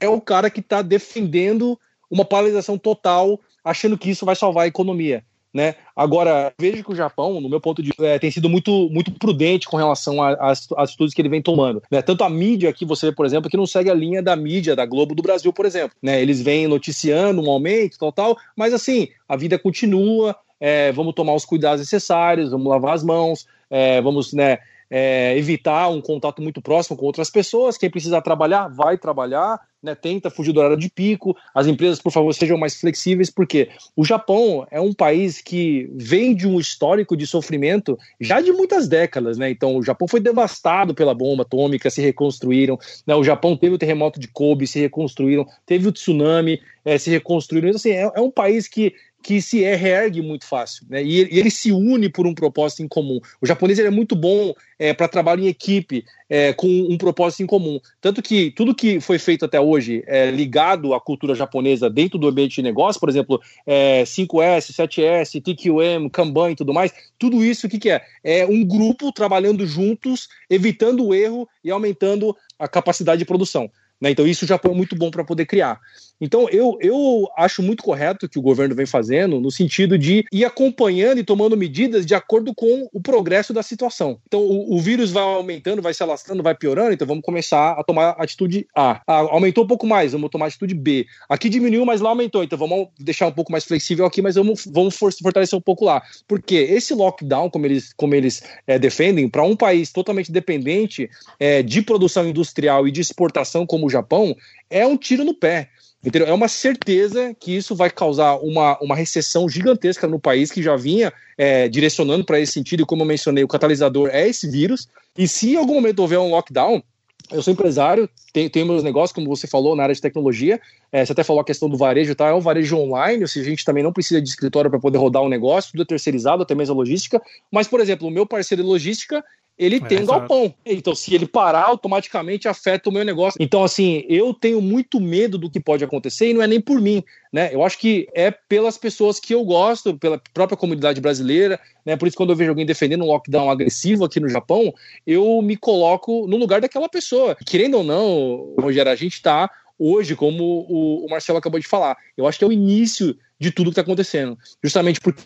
[0.00, 1.78] é o cara que está defendendo
[2.10, 5.22] uma paralisação total achando que isso vai salvar a economia.
[5.52, 5.76] Né?
[5.96, 9.10] Agora, vejo que o Japão, no meu ponto de vista, é, tem sido muito, muito
[9.12, 11.82] prudente com relação às atitudes que ele vem tomando.
[11.90, 12.02] Né?
[12.02, 14.76] Tanto a mídia aqui, você vê, por exemplo, que não segue a linha da mídia
[14.76, 15.96] da Globo do Brasil, por exemplo.
[16.02, 16.20] Né?
[16.20, 21.34] Eles vêm noticiando um aumento, tal, tal, mas assim, a vida continua, é, vamos tomar
[21.34, 24.58] os cuidados necessários, vamos lavar as mãos, é, vamos né,
[24.90, 27.76] é, evitar um contato muito próximo com outras pessoas.
[27.76, 31.36] Quem precisa trabalhar, vai trabalhar, né, tenta fugir do horário de pico.
[31.54, 36.34] As empresas, por favor, sejam mais flexíveis, porque o Japão é um país que vem
[36.34, 39.38] de um histórico de sofrimento já de muitas décadas.
[39.38, 39.50] Né?
[39.50, 42.78] Então, o Japão foi devastado pela bomba atômica, se reconstruíram.
[43.06, 43.14] Né?
[43.14, 45.46] O Japão teve o terremoto de Kobe, se reconstruíram.
[45.66, 47.68] Teve o tsunami, é, se reconstruíram.
[47.68, 51.02] Então, assim, é, é um país que que se reergue muito fácil, né?
[51.02, 53.20] E ele, ele, se une por um propósito em comum.
[53.40, 57.46] O japonês é muito bom é, para trabalho em equipe, é, com um propósito em
[57.46, 57.80] comum.
[58.00, 62.28] Tanto que tudo que foi feito até hoje é ligado à cultura japonesa dentro do
[62.28, 67.66] ambiente de negócio, por exemplo, é, 5S, 7S, TQM, Kanban e tudo mais, tudo isso
[67.66, 68.02] o que, que é?
[68.22, 73.70] É um grupo trabalhando juntos, evitando o erro e aumentando a capacidade de produção.
[74.00, 74.10] Né?
[74.10, 75.80] Então, isso o Japão é muito bom para poder criar.
[76.20, 80.24] Então, eu, eu acho muito correto o que o governo vem fazendo, no sentido de
[80.32, 84.18] ir acompanhando e tomando medidas de acordo com o progresso da situação.
[84.26, 87.84] Então, o, o vírus vai aumentando, vai se alastrando, vai piorando, então vamos começar a
[87.84, 89.00] tomar atitude A.
[89.06, 91.06] Ah, aumentou um pouco mais, vamos tomar atitude B.
[91.28, 94.64] Aqui diminuiu, mas lá aumentou, então vamos deixar um pouco mais flexível aqui, mas vamos,
[94.66, 96.02] vamos fortalecer um pouco lá.
[96.26, 101.62] Porque esse lockdown, como eles, como eles é, defendem, para um país totalmente dependente é,
[101.62, 104.34] de produção industrial e de exportação como o Japão,
[104.70, 105.70] é um tiro no pé.
[106.04, 106.28] Entendeu?
[106.28, 110.76] É uma certeza que isso vai causar uma, uma recessão gigantesca no país que já
[110.76, 114.88] vinha é, direcionando para esse sentido, e como eu mencionei, o catalisador é esse vírus.
[115.16, 116.82] E se em algum momento houver um lockdown,
[117.30, 120.60] eu sou empresário, tenho, tenho meus negócios, como você falou, na área de tecnologia.
[120.90, 122.28] É, você até falou a questão do varejo, tá?
[122.28, 124.98] É um varejo online, ou seja, a gente também não precisa de escritório para poder
[124.98, 127.20] rodar um negócio, tudo é terceirizado, até mesmo a logística.
[127.50, 129.22] Mas, por exemplo, o meu parceiro de logística,
[129.58, 130.54] ele é, tem um galpão.
[130.64, 133.36] Então, se ele parar, automaticamente afeta o meu negócio.
[133.40, 136.80] Então, assim, eu tenho muito medo do que pode acontecer e não é nem por
[136.80, 137.52] mim, né?
[137.52, 141.96] Eu acho que é pelas pessoas que eu gosto, pela própria comunidade brasileira, né?
[141.96, 144.72] Por isso, quando eu vejo alguém defendendo um lockdown agressivo aqui no Japão,
[145.06, 147.36] eu me coloco no lugar daquela pessoa.
[147.44, 151.96] Querendo ou não, Rogério, a gente está hoje, como o, o Marcelo acabou de falar,
[152.16, 154.38] eu acho que é o início de tudo que está acontecendo.
[154.62, 155.22] Justamente porque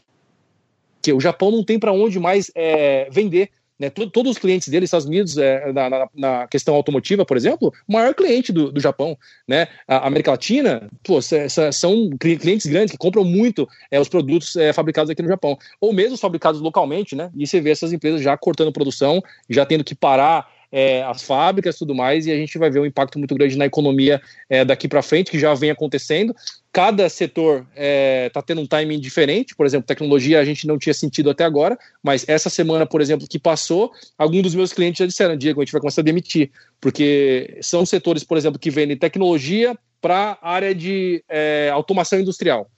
[1.03, 3.51] que o Japão não tem para onde mais é, vender.
[3.79, 7.73] Né, todos os clientes dele, Estados Unidos, é, na, na, na, questão automotiva, por exemplo,
[7.89, 9.19] o maior cliente do, do Japão.
[9.49, 9.67] Né?
[9.89, 15.11] A América Latina, pô, são clientes grandes que compram muito é, os produtos é, fabricados
[15.11, 15.59] aqui no Japão.
[15.81, 17.31] Ou mesmo os fabricados localmente, né?
[17.37, 21.77] E você vê essas empresas já cortando produção, já tendo que parar é, as fábricas
[21.77, 24.65] e tudo mais, e a gente vai ver um impacto muito grande na economia é,
[24.65, 26.35] daqui para frente, que já vem acontecendo.
[26.73, 30.79] Cada setor está é, tá tendo um timing diferente, por exemplo, tecnologia a gente não
[30.79, 34.99] tinha sentido até agora, mas essa semana, por exemplo, que passou, alguns dos meus clientes
[34.99, 38.71] já disseram: Diego, a gente vai começar a demitir, porque são setores, por exemplo, que
[38.71, 42.69] vendem tecnologia para a área de é, automação industrial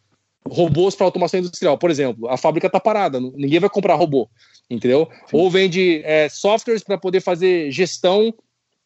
[0.46, 2.28] robôs para automação industrial, por exemplo.
[2.28, 4.28] A fábrica está parada, ninguém vai comprar robô
[4.68, 5.08] entendeu?
[5.26, 5.36] Sim.
[5.36, 8.34] Ou vende é, softwares para poder fazer gestão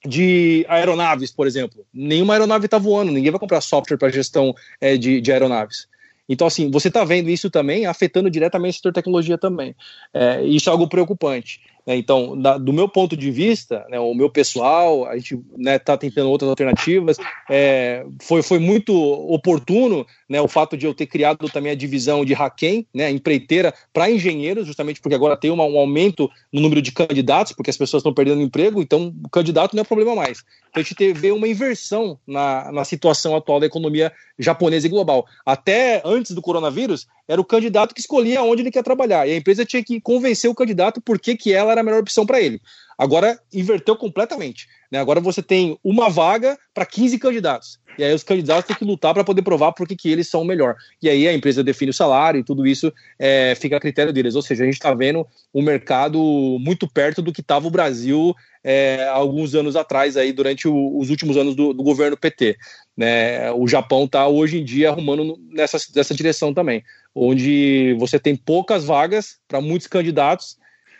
[0.07, 1.85] de aeronaves, por exemplo.
[1.93, 5.89] Nenhuma aeronave está voando, ninguém vai comprar software para gestão é, de, de aeronaves.
[6.29, 9.75] Então, assim, você está vendo isso também afetando diretamente o setor tecnologia também.
[10.13, 11.61] É, isso é algo preocupante.
[11.89, 11.97] Né?
[11.97, 15.79] Então, da, do meu ponto de vista, né, o meu pessoal, a gente está né,
[15.79, 17.17] tá tentando outras alternativas.
[17.49, 22.27] É, foi, foi muito oportuno né, o fato de eu ter criado também a divisão
[22.27, 26.83] de Haken, né, empreiteira, para engenheiros, justamente porque agora tem uma, um aumento no número
[26.83, 30.45] de candidatos, porque as pessoas estão perdendo emprego, então o candidato não é problema mais.
[30.69, 35.25] Então a gente teve uma inversão na, na situação atual da economia japonesa e global.
[35.47, 39.37] Até antes do coronavírus, era o candidato que escolhia onde ele quer trabalhar, e a
[39.37, 42.41] empresa tinha que convencer o candidato por que, que ela era a melhor opção para
[42.41, 42.61] ele.
[42.99, 44.67] Agora inverteu completamente.
[44.91, 44.99] Né?
[44.99, 47.79] Agora você tem uma vaga para 15 candidatos.
[47.97, 50.43] E aí os candidatos têm que lutar para poder provar por que, que eles são
[50.43, 50.75] o melhor.
[51.01, 54.35] E aí a empresa define o salário e tudo isso é, fica a critério deles.
[54.35, 56.19] Ou seja, a gente está vendo um mercado
[56.61, 61.11] muito perto do que estava o Brasil é, alguns anos atrás, aí, durante o, os
[61.11, 62.57] últimos anos do, do governo PT.
[62.97, 63.51] Né?
[63.53, 66.83] O Japão está hoje em dia arrumando nessa, nessa direção também,
[67.19, 70.57] onde você tem poucas vagas para muitos candidatos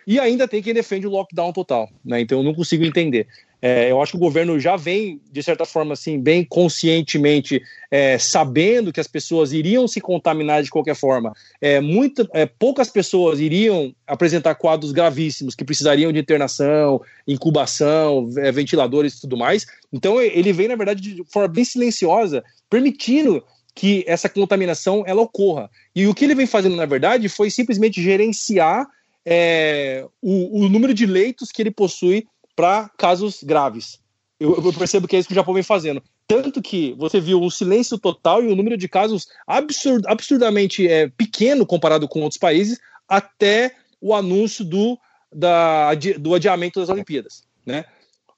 [0.07, 2.21] e ainda tem quem defende o lockdown total, né?
[2.21, 3.27] Então eu não consigo entender.
[3.61, 8.17] É, eu acho que o governo já vem, de certa forma, assim, bem conscientemente, é,
[8.17, 11.33] sabendo que as pessoas iriam se contaminar de qualquer forma.
[11.61, 18.53] É, muita, é, poucas pessoas iriam apresentar quadros gravíssimos que precisariam de internação, incubação, é,
[18.53, 19.67] ventiladores e tudo mais.
[19.93, 23.43] Então ele vem, na verdade, de forma bem silenciosa, permitindo
[23.79, 25.71] que essa contaminação ela ocorra.
[25.95, 28.89] E o que ele vem fazendo, na verdade, foi simplesmente gerenciar
[29.25, 34.01] é, o, o, número de leitos que ele possui para casos graves.
[34.41, 36.03] Eu, eu, percebo que é isso que o Japão vem fazendo.
[36.27, 41.09] Tanto que você viu um silêncio total e um número de casos absurd, absurdamente é,
[41.11, 44.99] pequeno comparado com outros países, até o anúncio do,
[45.33, 47.45] da, do adiamento das Olimpíadas.
[47.65, 47.85] Né?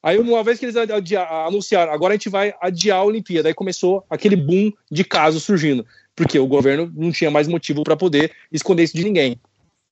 [0.03, 4.03] Aí, uma vez que eles anunciaram, agora a gente vai adiar a Olimpíada, aí começou
[4.09, 5.85] aquele boom de casos surgindo,
[6.17, 9.39] porque o governo não tinha mais motivo para poder esconder isso de ninguém.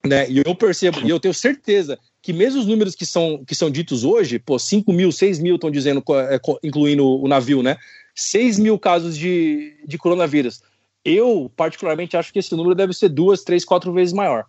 [0.06, 0.30] Né?
[0.30, 3.70] E eu percebo, e eu tenho certeza que mesmo os números que são, que são
[3.70, 7.76] ditos hoje, pô, 5 mil, 6 mil estão dizendo, é, incluindo o navio, né?
[8.14, 10.62] 6 mil casos de, de coronavírus.
[11.04, 14.46] Eu, particularmente, acho que esse número deve ser duas, três, quatro vezes maior.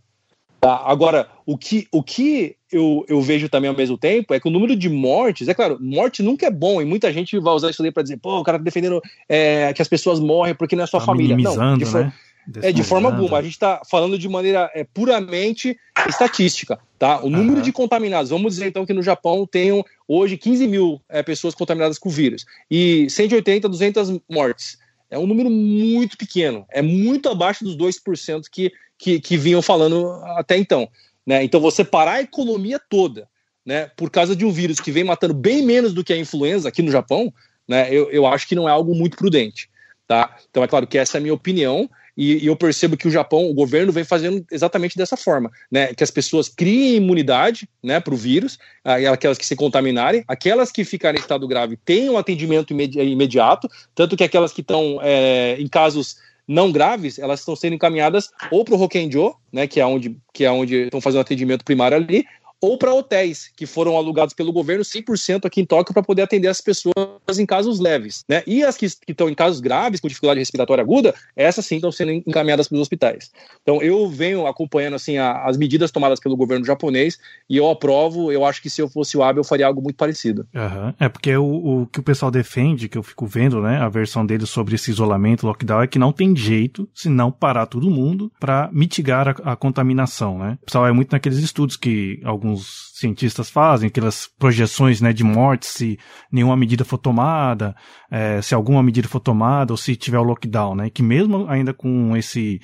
[0.60, 0.82] Tá?
[0.86, 4.52] Agora, o que, o que eu, eu vejo também ao mesmo tempo é que o
[4.52, 7.82] número de mortes, é claro, morte nunca é bom, e muita gente vai usar isso
[7.82, 10.84] aí para dizer, pô, o cara tá defendendo é, que as pessoas morrem porque não
[10.84, 11.38] é sua tá família.
[11.38, 12.14] Não, de, for, né?
[12.62, 13.38] É, de forma alguma.
[13.38, 16.80] A gente está falando de maneira é, puramente estatística.
[16.98, 17.22] Tá?
[17.22, 17.62] O número uhum.
[17.62, 21.98] de contaminados, vamos dizer então que no Japão tenham hoje 15 mil é, pessoas contaminadas
[21.98, 24.78] com o vírus e 180, 200 mortes.
[25.10, 30.12] É um número muito pequeno, é muito abaixo dos 2% que, que, que vinham falando
[30.38, 30.88] até então.
[31.26, 31.44] Né?
[31.44, 33.28] Então, você parar a economia toda
[33.66, 36.68] né, por causa de um vírus que vem matando bem menos do que a influenza
[36.68, 37.34] aqui no Japão,
[37.68, 39.70] né, eu, eu acho que não é algo muito prudente.
[40.08, 40.36] Tá?
[40.50, 43.12] Então, é claro que essa é a minha opinião, e, e, eu percebo que o
[43.12, 45.94] Japão, o governo vem fazendo exatamente dessa forma, né?
[45.94, 50.84] Que as pessoas criem imunidade, né, para o vírus, aquelas que se contaminarem, aquelas que
[50.84, 55.68] ficarem em estado grave tenham atendimento imedi imediato, tanto que aquelas que estão é, em
[55.70, 56.18] casos
[56.50, 60.44] não graves, elas estão sendo encaminhadas ou para o Hokenjo, né, que é onde que
[60.44, 62.26] é onde estão fazendo atendimento primário ali,
[62.62, 66.48] ou para hotéis que foram alugados pelo governo 100% aqui em Tóquio para poder atender
[66.48, 68.44] as pessoas em casos leves, né?
[68.46, 72.12] E as que, estão em casos graves, com dificuldade respiratória aguda, essas sim estão sendo
[72.12, 73.32] encaminhadas para os hospitais.
[73.62, 77.18] Então eu venho acompanhando assim a, as medidas tomadas pelo governo japonês
[77.50, 78.32] e eu aprovo.
[78.32, 80.46] Eu acho que se eu fosse o Abe eu faria algo muito parecido.
[80.54, 80.94] Uhum.
[81.00, 84.26] É porque o, o que o pessoal defende, que eu fico vendo, né, a versão
[84.26, 88.32] deles sobre esse isolamento, lockdown, é que não tem jeito se não parar todo mundo
[88.40, 90.58] para mitigar a, a contaminação, né?
[90.62, 95.24] O pessoal é muito naqueles estudos que alguns alguns cientistas fazem, aquelas projeções né, de
[95.24, 96.00] morte se
[96.32, 97.76] nenhuma medida for tomada,
[98.10, 100.90] é, se alguma medida for tomada ou se tiver o lockdown, né?
[100.90, 102.60] Que mesmo ainda com esse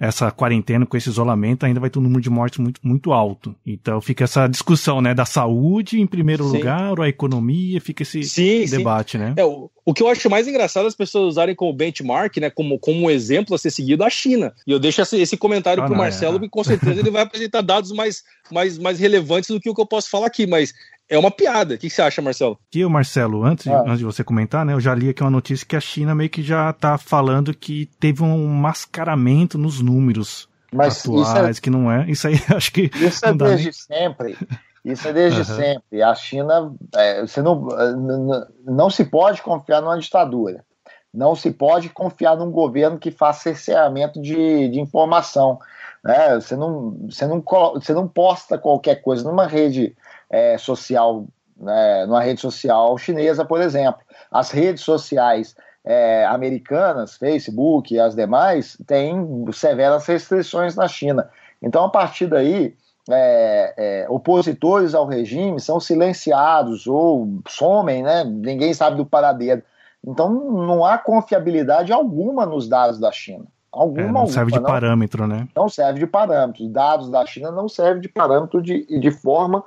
[0.00, 3.54] essa quarentena, com esse isolamento, ainda vai ter um número de mortes muito, muito alto.
[3.66, 6.56] Então fica essa discussão, né, da saúde em primeiro sim.
[6.56, 9.18] lugar, ou a economia, fica esse sim, debate, sim.
[9.18, 9.34] né?
[9.36, 12.48] É, o, o que eu acho mais engraçado é as pessoas usarem como benchmark, né,
[12.48, 14.54] como, como um exemplo a ser seguido a China.
[14.66, 16.46] E eu deixo esse, esse comentário ah, para o Marcelo, é.
[16.46, 19.80] e com certeza ele vai apresentar dados mais, mais, mais relevantes do que o que
[19.82, 20.72] eu posso falar aqui, mas
[21.10, 21.74] é uma piada.
[21.74, 22.56] O que você acha, Marcelo?
[22.70, 23.82] Que o Marcelo, antes, ah.
[23.84, 26.30] antes de você comentar, né, eu já li aqui uma notícia que a China meio
[26.30, 31.60] que já tá falando que teve um mascaramento nos números Mas atuais, é...
[31.60, 32.08] que não é.
[32.08, 32.90] Isso aí acho que.
[32.94, 33.72] Isso é desde nem...
[33.72, 34.38] sempre.
[34.84, 35.44] Isso é desde uhum.
[35.44, 36.02] sempre.
[36.02, 40.64] A China, é, você não, não, não se pode confiar numa ditadura.
[41.12, 45.58] Não se pode confiar num governo que faz cerceamento de, de informação.
[46.04, 46.36] Né?
[46.36, 47.42] Você, não, você, não,
[47.74, 49.94] você não posta qualquer coisa numa rede
[50.30, 51.26] é, social,
[51.56, 54.00] né, numa rede social chinesa, por exemplo.
[54.30, 55.54] As redes sociais
[55.84, 61.28] é, americanas, Facebook e as demais, têm severas restrições na China.
[61.62, 62.74] Então, a partir daí,
[63.10, 68.24] é, é, opositores ao regime são silenciados ou somem, né?
[68.24, 69.62] ninguém sabe do paradeiro.
[70.06, 73.44] Então, não há confiabilidade alguma nos dados da China.
[73.70, 75.48] Alguma, é, não alguma, serve de não, parâmetro, né?
[75.54, 76.64] Não serve de parâmetro.
[76.64, 79.62] Os dados da China não servem de parâmetro de, de forma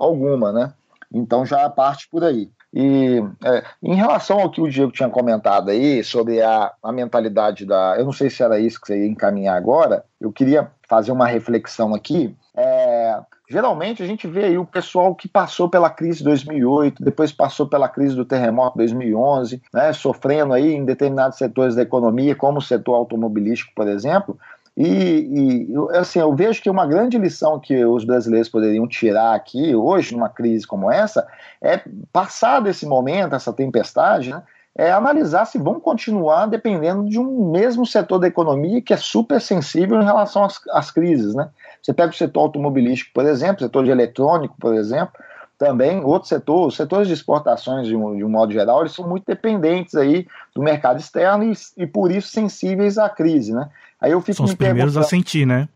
[0.00, 0.72] alguma, né?
[1.12, 2.50] Então já parte por aí.
[2.72, 7.66] E é, em relação ao que o Diego tinha comentado aí sobre a, a mentalidade
[7.66, 7.96] da.
[7.98, 11.26] Eu não sei se era isso que você ia encaminhar agora, eu queria fazer uma
[11.26, 12.34] reflexão aqui.
[12.56, 17.32] É, geralmente a gente vê aí o pessoal que passou pela crise de 2008, depois
[17.32, 22.36] passou pela crise do terremoto de 2011, né, sofrendo aí em determinados setores da economia,
[22.36, 24.38] como o setor automobilístico, por exemplo,
[24.82, 29.74] e, e assim, eu vejo que uma grande lição que os brasileiros poderiam tirar aqui
[29.74, 31.26] hoje, numa crise como essa,
[31.60, 34.42] é passar desse momento, essa tempestade, né,
[34.74, 39.38] é analisar se vão continuar dependendo de um mesmo setor da economia que é super
[39.38, 41.34] sensível em relação às, às crises.
[41.34, 41.50] Né?
[41.82, 45.12] Você pega o setor automobilístico, por exemplo, setor de eletrônico, por exemplo,
[45.58, 49.06] também outro setor, os setores de exportações de um, de um, modo geral, eles são
[49.06, 53.68] muito dependentes aí do mercado externo e, e por isso sensíveis à crise, né?
[54.00, 55.68] Aí eu fico São os primeiros a sentir, né?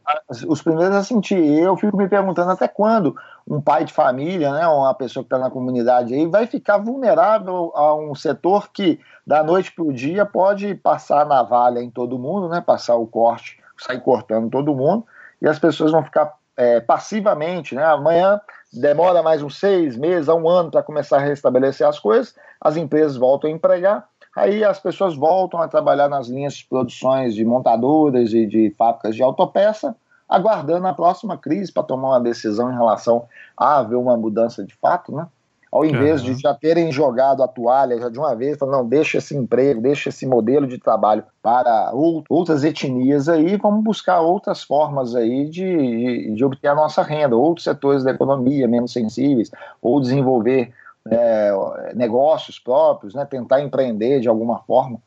[0.49, 1.37] Os primeiros a sentir.
[1.37, 3.14] Eu fico me perguntando até quando
[3.47, 7.70] um pai de família, né, uma pessoa que está na comunidade aí, vai ficar vulnerável
[7.75, 12.18] a um setor que da noite para o dia pode passar a navalha em todo
[12.18, 12.62] mundo, né?
[12.62, 15.05] Passar o corte, sair cortando todo mundo,
[15.43, 17.85] e as pessoas vão ficar é, passivamente, né?
[17.85, 18.41] Amanhã
[18.72, 22.77] demora mais uns seis meses a um ano para começar a restabelecer as coisas, as
[22.77, 27.45] empresas voltam a empregar Aí as pessoas voltam a trabalhar nas linhas de produções de
[27.45, 29.95] montadoras e de fábricas de autopeça,
[30.28, 33.24] aguardando a próxima crise para tomar uma decisão em relação
[33.57, 35.26] a haver uma mudança de fato, né?
[35.70, 36.32] Ao invés uhum.
[36.32, 39.80] de já terem jogado a toalha já de uma vez, falando, não, deixa esse emprego,
[39.80, 41.91] deixa esse modelo de trabalho para
[42.28, 47.37] outras etnias aí, vamos buscar outras formas aí de, de, de obter a nossa renda,
[47.37, 49.51] outros setores da economia menos sensíveis,
[49.82, 50.72] ou desenvolver
[51.11, 51.53] é,
[51.95, 54.99] negócios próprios, né, tentar empreender de alguma forma.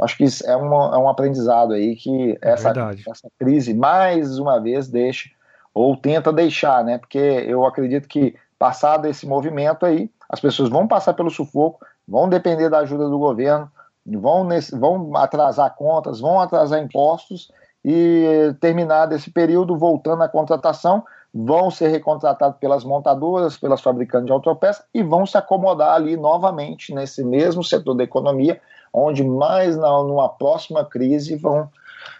[0.00, 2.72] Acho que isso é, uma, é um aprendizado aí que é essa,
[3.08, 5.30] essa crise mais uma vez deixa
[5.72, 6.98] ou tenta deixar, né?
[6.98, 12.28] Porque eu acredito que passado esse movimento aí, as pessoas vão passar pelo sufoco, vão
[12.28, 13.70] depender da ajuda do governo,
[14.06, 17.50] vão, nesse, vão atrasar contas, vão atrasar impostos
[17.84, 24.32] e terminar desse período voltando à contratação, vão ser recontratados pelas montadoras, pelas fabricantes de
[24.32, 28.60] autopeças e vão se acomodar ali novamente nesse mesmo setor da economia,
[28.92, 31.68] onde mais na, numa próxima crise vão,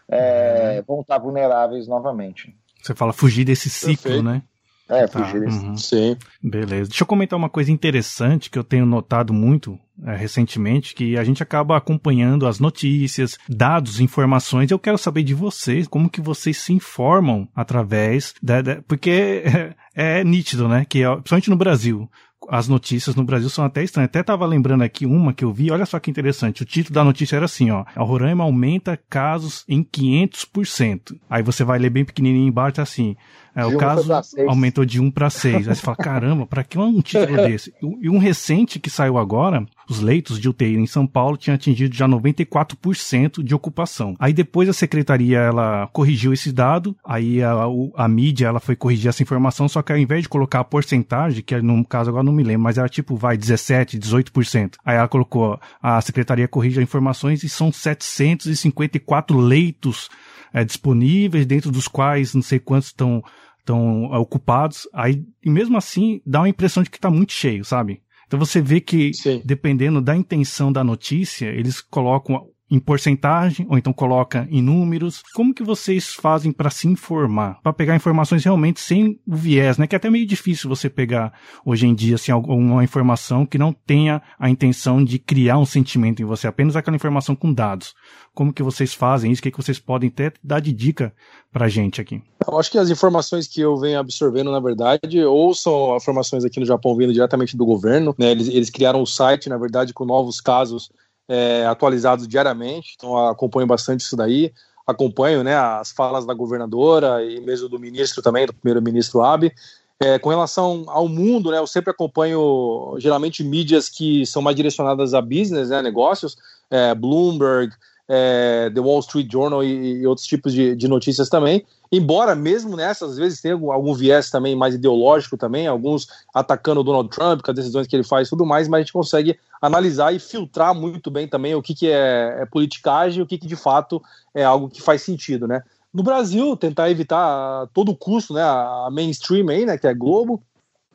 [0.09, 0.97] é, uhum.
[0.97, 2.53] vão estar vulneráveis novamente.
[2.83, 4.25] Você fala fugir desse ciclo, Perfeito.
[4.25, 4.43] né?
[4.89, 5.25] É, tá.
[5.25, 5.77] fugir uhum.
[5.77, 6.17] Sim.
[6.43, 6.91] Beleza.
[6.91, 11.25] Deixa eu comentar uma coisa interessante que eu tenho notado muito é, recentemente, que a
[11.25, 14.71] gente acaba acompanhando as notícias, dados, informações.
[14.71, 19.43] Eu quero saber de vocês, como que vocês se informam através da, da porque
[19.95, 20.85] é, é, nítido, né?
[20.89, 22.11] Que principalmente no Brasil,
[22.49, 24.09] as notícias no Brasil são até estranhas.
[24.09, 26.63] Até tava lembrando aqui uma que eu vi, olha só que interessante.
[26.63, 27.85] O título da notícia era assim, ó.
[27.95, 31.17] A Roraima aumenta casos em 500%.
[31.29, 33.17] Aí você vai ler bem pequenininho embaixo, tá assim.
[33.55, 34.11] É, o caso
[34.49, 35.69] aumentou de 1 para 6.
[35.69, 37.73] Aí você fala, caramba, para que um título desse?
[38.01, 41.95] E um recente que saiu agora, os leitos de UTI em São Paulo tinham atingido
[41.95, 44.15] já 94% de ocupação.
[44.19, 47.53] Aí depois a secretaria ela corrigiu esse dado, aí a,
[47.97, 51.43] a, mídia ela foi corrigir essa informação, só que ao invés de colocar a porcentagem,
[51.43, 54.77] que no caso agora não me lembro, mas era tipo, vai, 17, 18%.
[54.85, 60.09] Aí ela colocou, a secretaria corrige as informações e são 754 leitos
[60.53, 63.23] é, disponíveis, dentro dos quais não sei quantos estão
[63.65, 64.87] estão ocupados.
[64.93, 68.03] Aí, e mesmo assim, dá uma impressão de que está muito cheio, sabe?
[68.27, 69.43] Então você vê que, Sim.
[69.45, 75.23] dependendo da intenção da notícia, eles colocam em porcentagem ou então coloca em números?
[75.35, 79.87] Como que vocês fazem para se informar, para pegar informações realmente sem o viés, né?
[79.87, 81.33] Que é até meio difícil você pegar
[81.65, 86.23] hoje em dia assim alguma informação que não tenha a intenção de criar um sentimento
[86.23, 87.95] em você, apenas aquela informação com dados.
[88.35, 89.41] Como que vocês fazem isso?
[89.41, 91.15] O que, que vocês podem até dar de dica
[91.53, 92.21] para gente aqui?
[92.47, 96.59] Eu acho que as informações que eu venho absorvendo, na verdade, ou são informações aqui
[96.59, 98.33] no Japão vindo diretamente do governo, né?
[98.33, 100.91] Eles, eles criaram um site, na verdade, com novos casos
[101.29, 104.53] é, atualizados diariamente, então acompanho bastante isso daí.
[104.87, 109.53] Acompanho né, as falas da governadora e mesmo do ministro também, do primeiro-ministro Abe.
[109.99, 115.15] É, com relação ao mundo, né, eu sempre acompanho geralmente mídias que são mais direcionadas
[115.15, 116.37] a business, né, negócios,
[116.71, 117.73] é, Bloomberg,
[118.09, 121.65] é, The Wall Street Journal e, e outros tipos de, de, notícias também.
[121.91, 126.81] Embora mesmo nessas, às vezes tenha algum, algum, viés também mais ideológico também, alguns atacando
[126.81, 128.93] o Donald Trump, com as decisões que ele faz e tudo mais, mas a gente
[128.93, 133.27] consegue analisar e filtrar muito bem também o que, que é, é politicagem e o
[133.27, 134.03] que, que de fato
[134.35, 135.63] é algo que faz sentido, né?
[135.93, 140.43] No Brasil, tentar evitar a todo custo né, a mainstream aí, né, que é Globo,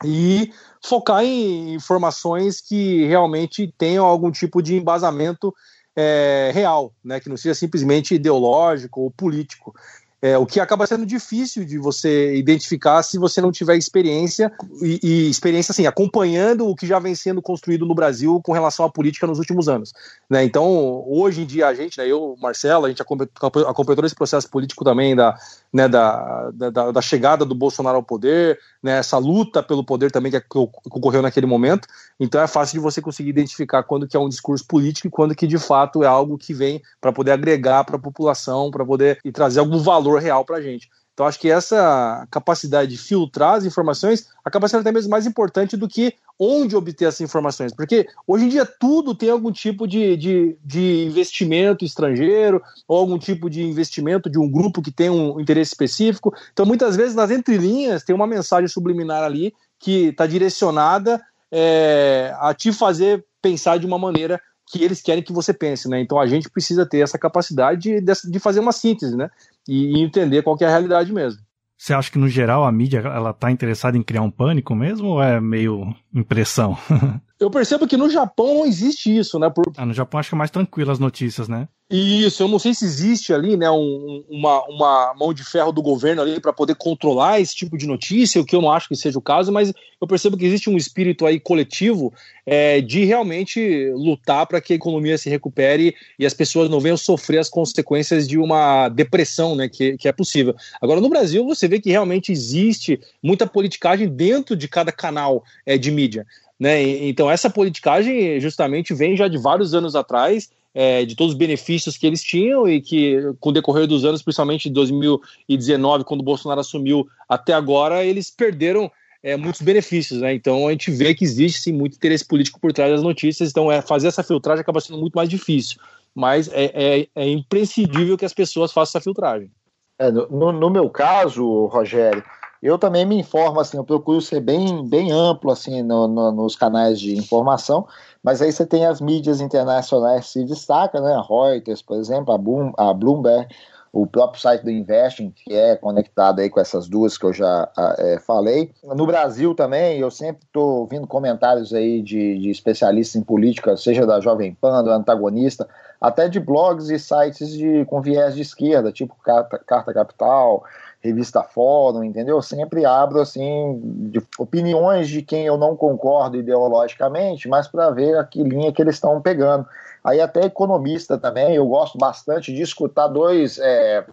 [0.03, 0.51] e
[0.84, 5.53] focar em informações que realmente tenham algum tipo de embasamento
[6.02, 9.76] é, real, né, que não seja simplesmente ideológico ou político.
[10.22, 15.00] É, o que acaba sendo difícil de você identificar se você não tiver experiência e,
[15.02, 18.89] e, experiência assim acompanhando o que já vem sendo construído no Brasil com relação à
[18.89, 19.93] política nos últimos anos.
[20.30, 20.43] Né?
[20.43, 24.50] Então, hoje em dia a gente, né, eu, Marcelo, a gente acompanhou todo esse processo
[24.50, 25.38] político também da,
[25.72, 30.32] né, da, da, da, chegada do Bolsonaro ao poder, né, essa luta pelo poder também
[30.32, 31.88] que, que ocorreu naquele momento.
[32.20, 35.36] Então é fácil de você conseguir identificar quando que é um discurso político e quando
[35.36, 39.20] que de fato é algo que vem para poder agregar para a população, para poder
[39.24, 40.89] e trazer algum valor real para a gente.
[41.20, 45.76] Então acho que essa capacidade de filtrar as informações acaba sendo até mesmo mais importante
[45.76, 50.15] do que onde obter essas informações, porque hoje em dia tudo tem algum tipo de,
[50.15, 55.41] de, de investimento estrangeiro ou algum tipo de investimento de um grupo que tem um
[55.41, 56.34] interesse específico.
[56.53, 62.53] Então muitas vezes nas entrelinhas tem uma mensagem subliminar ali que está direcionada é, a
[62.53, 64.39] te fazer pensar de uma maneira
[64.70, 65.99] que eles querem que você pense, né?
[65.99, 69.30] Então a gente precisa ter essa capacidade de, de fazer uma síntese, né?
[69.67, 71.41] E, e, entender qual é a realidade mesmo.
[71.78, 75.07] Você acha que no geral a mídia ela tá interessada em criar um pânico mesmo
[75.07, 76.78] ou é meio impressão?
[77.39, 79.49] Eu percebo que no Japão não existe isso, né?
[79.49, 79.63] Por...
[79.78, 81.70] Ah, no Japão acho que é mais tranquilo as notícias, né?
[81.92, 85.82] Isso, eu não sei se existe ali, né, um, uma, uma mão de ferro do
[85.82, 88.96] governo ali para poder controlar esse tipo de notícia, o que eu não acho que
[88.96, 92.14] seja o caso, mas eu percebo que existe um espírito aí coletivo
[92.46, 96.96] é, de realmente lutar para que a economia se recupere e as pessoas não venham
[96.96, 100.56] sofrer as consequências de uma depressão, né, que, que é possível.
[100.80, 105.76] Agora, no Brasil, você vê que realmente existe muita politicagem dentro de cada canal é,
[105.76, 106.28] de mídia.
[106.60, 106.84] Né?
[107.08, 111.97] Então, essa politicagem justamente vem já de vários anos atrás é, de todos os benefícios
[111.97, 116.24] que eles tinham e que, com o decorrer dos anos, principalmente de 2019, quando o
[116.24, 118.91] Bolsonaro assumiu, até agora, eles perderam
[119.22, 120.34] é, muitos benefícios, né?
[120.34, 123.72] Então a gente vê que existe sim muito interesse político por trás das notícias, então
[123.72, 125.80] é, fazer essa filtragem acaba sendo muito mais difícil.
[126.15, 129.51] Mas é, é, é imprescindível que as pessoas façam essa filtragem.
[129.97, 132.24] É, no, no, meu caso, Rogério,
[132.62, 136.55] eu também me informo, assim, eu procuro ser bem, bem amplo, assim, no, no, nos
[136.55, 137.88] canais de informação,
[138.24, 142.34] mas aí você tem as mídias internacionais que se destacam, né, a Reuters, por exemplo,
[142.34, 143.47] a, a Bloomberg,
[143.91, 147.68] o próprio site do Investing, que é conectado aí com essas duas que eu já
[147.97, 148.72] é, falei.
[148.84, 154.05] No Brasil também, eu sempre estou ouvindo comentários aí de, de, especialistas em política, seja
[154.05, 155.68] da Jovem Pan, do Antagonista,
[155.99, 160.64] até de blogs e sites de, com viés de esquerda, tipo Carta, Carta Capital,
[161.02, 162.41] revista Fórum, entendeu?
[162.41, 163.80] sempre abro assim
[164.12, 168.82] de opiniões de quem eu não concordo ideologicamente, mas para ver a que linha que
[168.82, 169.66] eles estão pegando.
[170.04, 174.04] Aí até economista também, eu gosto bastante de escutar dois, é,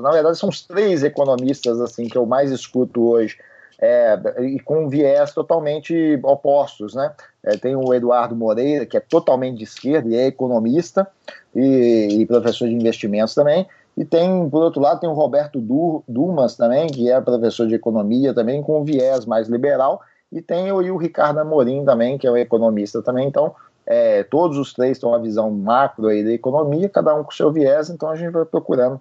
[0.00, 3.36] na verdade são os três economistas assim que eu mais escuto hoje.
[3.76, 7.12] É, e com viés totalmente opostos, né?
[7.42, 11.06] É, tem o Eduardo Moreira, que é totalmente de esquerda e é economista
[11.54, 13.66] e, e professor de investimentos também,
[13.96, 15.60] e tem, por outro lado, tem o Roberto
[16.08, 20.00] Dumas também, que é professor de economia também, com um viés mais liberal,
[20.32, 23.54] e tem o, o Ricardo Amorim também, que é um economista também, então
[23.86, 27.52] é, todos os três têm uma visão macro aí da economia, cada um com seu
[27.52, 29.00] viés, então a gente vai procurando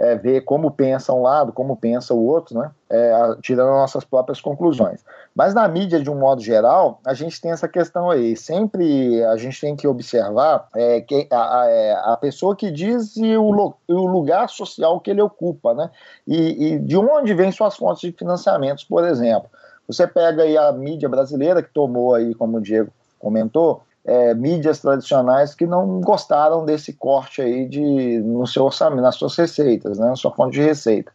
[0.00, 2.70] é, ver como pensa um lado, como pensa o outro, né?
[2.88, 5.04] É, tirando nossas próprias conclusões.
[5.34, 8.34] Mas na mídia, de um modo geral, a gente tem essa questão aí.
[8.34, 13.36] Sempre a gente tem que observar é, que a, a, é, pessoa que diz e
[13.36, 15.90] o, o, lugar social que ele ocupa, né?
[16.26, 19.50] E, e de onde vêm suas fontes de financiamentos, por exemplo.
[19.86, 24.80] Você pega aí a mídia brasileira, que tomou aí, como o Diego comentou, é, mídias
[24.80, 30.06] tradicionais que não gostaram desse corte aí de, no seu orçamento, nas suas receitas, né,
[30.06, 31.12] na sua fonte de receita.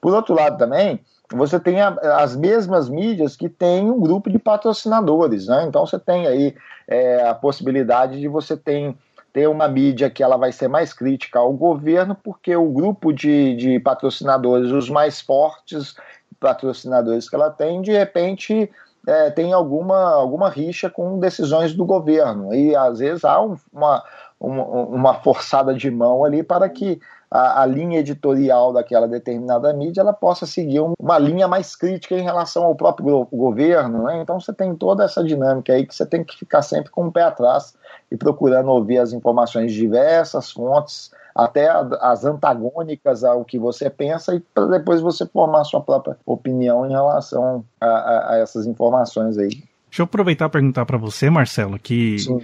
[0.00, 1.00] Por outro lado também,
[1.32, 5.64] você tem a, as mesmas mídias que tem um grupo de patrocinadores, né?
[5.66, 6.54] Então você tem aí
[6.88, 8.94] é, a possibilidade de você ter,
[9.32, 13.54] ter uma mídia que ela vai ser mais crítica ao governo, porque o grupo de,
[13.54, 15.94] de patrocinadores, os mais fortes
[16.40, 18.70] patrocinadores que ela tem, de repente
[19.06, 22.54] é, tem alguma, alguma rixa com decisões do governo.
[22.54, 24.04] E às vezes há um, uma,
[24.38, 30.00] uma, uma forçada de mão ali para que a, a, linha editorial daquela determinada mídia
[30.00, 34.04] ela possa seguir um, uma linha mais crítica em relação ao próprio governo.
[34.04, 34.20] Né?
[34.20, 37.12] Então você tem toda essa dinâmica aí que você tem que ficar sempre com o
[37.12, 37.74] pé atrás
[38.10, 41.12] e procurando ouvir as informações de diversas fontes,
[41.44, 41.68] até
[42.00, 46.90] as antagônicas ao que você pensa, e para depois você formar sua própria opinião em
[46.90, 49.48] relação a, a, a essas informações aí.
[49.48, 52.40] Deixa eu aproveitar e perguntar para você, Marcelo, que Sim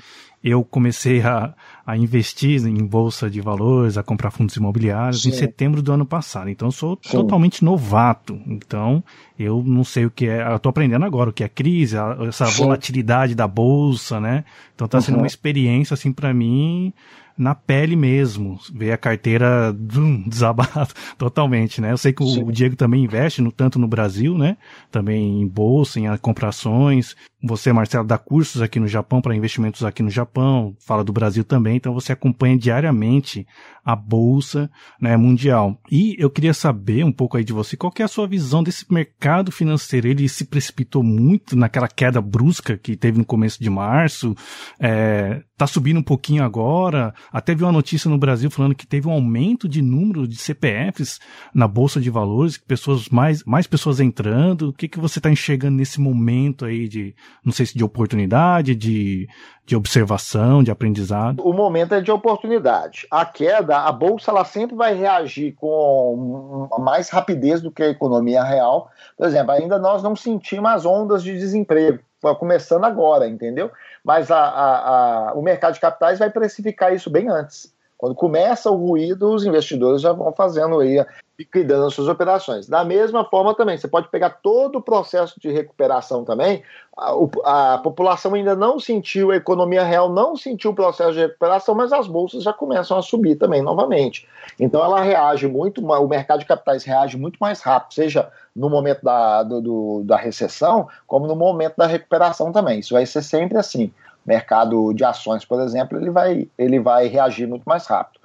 [0.46, 1.52] eu comecei a,
[1.84, 5.30] a investir em bolsa de valores, a comprar fundos imobiliários Sim.
[5.30, 6.48] em setembro do ano passado.
[6.48, 7.16] Então eu sou Sim.
[7.16, 8.40] totalmente novato.
[8.46, 9.02] Então
[9.36, 10.46] eu não sei o que é.
[10.52, 14.44] Eu tô aprendendo agora o que é crise, a, essa volatilidade da bolsa, né?
[14.72, 16.92] Então tá sendo uma experiência assim para mim
[17.36, 21.92] na pele mesmo, ver a carteira dum, desabar totalmente, né?
[21.92, 24.56] Eu sei que o, o, Diego também investe no, tanto no Brasil, né?
[24.90, 27.14] Também em bolsa, em comprações.
[27.42, 31.44] Você, Marcelo, dá cursos aqui no Japão para investimentos aqui no Japão, fala do Brasil
[31.44, 33.46] também, então você acompanha diariamente
[33.84, 34.70] a bolsa
[35.00, 35.78] né, mundial.
[35.90, 38.90] E eu queria saber um pouco aí de você, qual é a sua visão desse
[38.90, 40.08] mercado financeiro?
[40.08, 44.34] Ele se precipitou muito naquela queda brusca que teve no começo de março,
[44.80, 47.14] é, tá subindo um pouquinho agora.
[47.30, 51.20] Até vi uma notícia no Brasil falando que teve um aumento de número de CPFs
[51.54, 54.70] na bolsa de valores, pessoas mais mais pessoas entrando.
[54.70, 57.14] O que que você está enxergando nesse momento aí de
[57.44, 59.28] não sei se de oportunidade, de
[59.66, 61.44] de observação, de aprendizado?
[61.44, 63.04] O momento é de oportunidade.
[63.10, 68.44] A queda, a bolsa ela sempre vai reagir com mais rapidez do que a economia
[68.44, 68.88] real.
[69.18, 71.98] Por exemplo, ainda nós não sentimos as ondas de desemprego,
[72.38, 73.72] começando agora, entendeu?
[74.04, 77.74] Mas a, a, a, o mercado de capitais vai precificar isso bem antes.
[77.98, 81.02] Quando começa o ruído, os investidores já vão fazendo aí,
[81.38, 82.68] liquidando as suas operações.
[82.68, 86.62] Da mesma forma também, você pode pegar todo o processo de recuperação também.
[86.94, 91.74] A, a, população ainda não sentiu, a economia real não sentiu o processo de recuperação,
[91.74, 94.28] mas as bolsas já começam a subir também novamente.
[94.60, 99.02] Então ela reage muito, o mercado de capitais reage muito mais rápido, seja no momento
[99.02, 102.80] da, do, do, da recessão, como no momento da recuperação também.
[102.80, 103.92] Isso vai ser sempre assim
[104.26, 108.20] mercado de ações, por exemplo, ele vai, ele vai reagir muito mais rápido.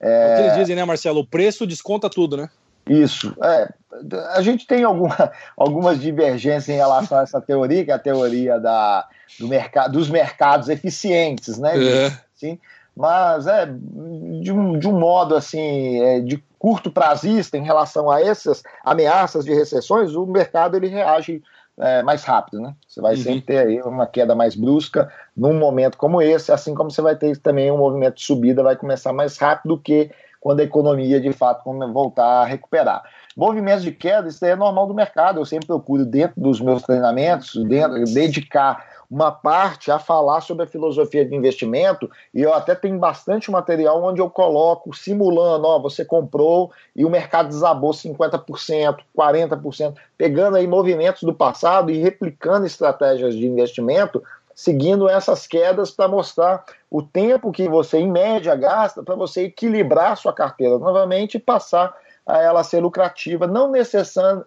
[0.00, 0.32] É...
[0.32, 1.20] O que eles dizem, né, Marcelo?
[1.20, 2.48] O preço desconta tudo, né?
[2.88, 3.34] Isso.
[3.42, 3.68] É,
[4.34, 8.60] a gente tem alguma, algumas divergências em relação a essa teoria, que é a teoria
[8.60, 9.06] da,
[9.38, 11.76] do mercado, dos mercados eficientes, né?
[11.76, 12.12] É.
[12.34, 12.58] Sim,
[12.96, 18.20] mas é de um, de um modo assim, é, de curto prazista em relação a
[18.20, 21.42] essas ameaças de recessões, o mercado ele reage
[21.78, 22.74] é, mais rápido, né?
[22.86, 23.22] Você vai uhum.
[23.22, 27.16] sempre ter aí uma queda mais brusca num momento como esse, assim como você vai
[27.16, 30.10] ter também um movimento de subida, vai começar mais rápido do que
[30.40, 31.62] quando a economia de fato
[31.92, 33.02] voltar a recuperar.
[33.36, 35.40] Movimentos de queda, isso é normal do mercado.
[35.40, 40.66] Eu sempre procuro, dentro dos meus treinamentos, dentro, dedicar uma parte a falar sobre a
[40.66, 46.04] filosofia de investimento e eu até tenho bastante material onde eu coloco simulando, ó, você
[46.04, 53.34] comprou e o mercado desabou 50%, 40%, pegando aí movimentos do passado e replicando estratégias
[53.34, 54.22] de investimento
[54.56, 60.16] seguindo essas quedas para mostrar o tempo que você, em média, gasta para você equilibrar
[60.16, 61.94] sua carteira novamente e passar
[62.26, 63.70] a ela ser lucrativa, não,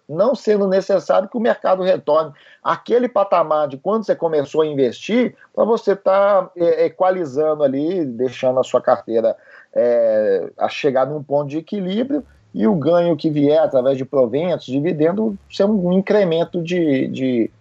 [0.08, 5.36] não sendo necessário que o mercado retorne aquele patamar de quando você começou a investir,
[5.56, 9.36] para você estar tá, é, equalizando ali, deixando a sua carteira
[9.74, 14.66] é, a chegar num ponto de equilíbrio e o ganho que vier através de proventos,
[14.66, 17.52] dividendo, ser um incremento de, de,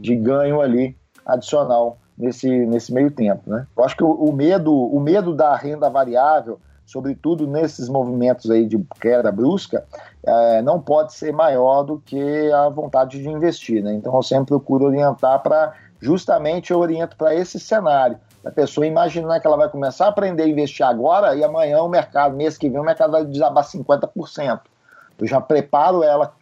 [0.00, 0.96] de ganho ali
[1.26, 3.42] adicional nesse, nesse meio tempo.
[3.46, 3.66] Né?
[3.76, 8.64] Eu acho que o, o medo, o medo da renda variável sobretudo nesses movimentos aí
[8.64, 9.84] de queda brusca,
[10.24, 13.82] é, não pode ser maior do que a vontade de investir.
[13.82, 13.94] Né?
[13.94, 18.18] Então eu sempre procuro orientar para, justamente eu oriento para esse cenário.
[18.44, 21.88] A pessoa imaginar que ela vai começar a aprender a investir agora e amanhã o
[21.88, 24.60] mercado, mês que vem, o mercado vai desabar 50%.
[25.18, 26.32] Eu já preparo ela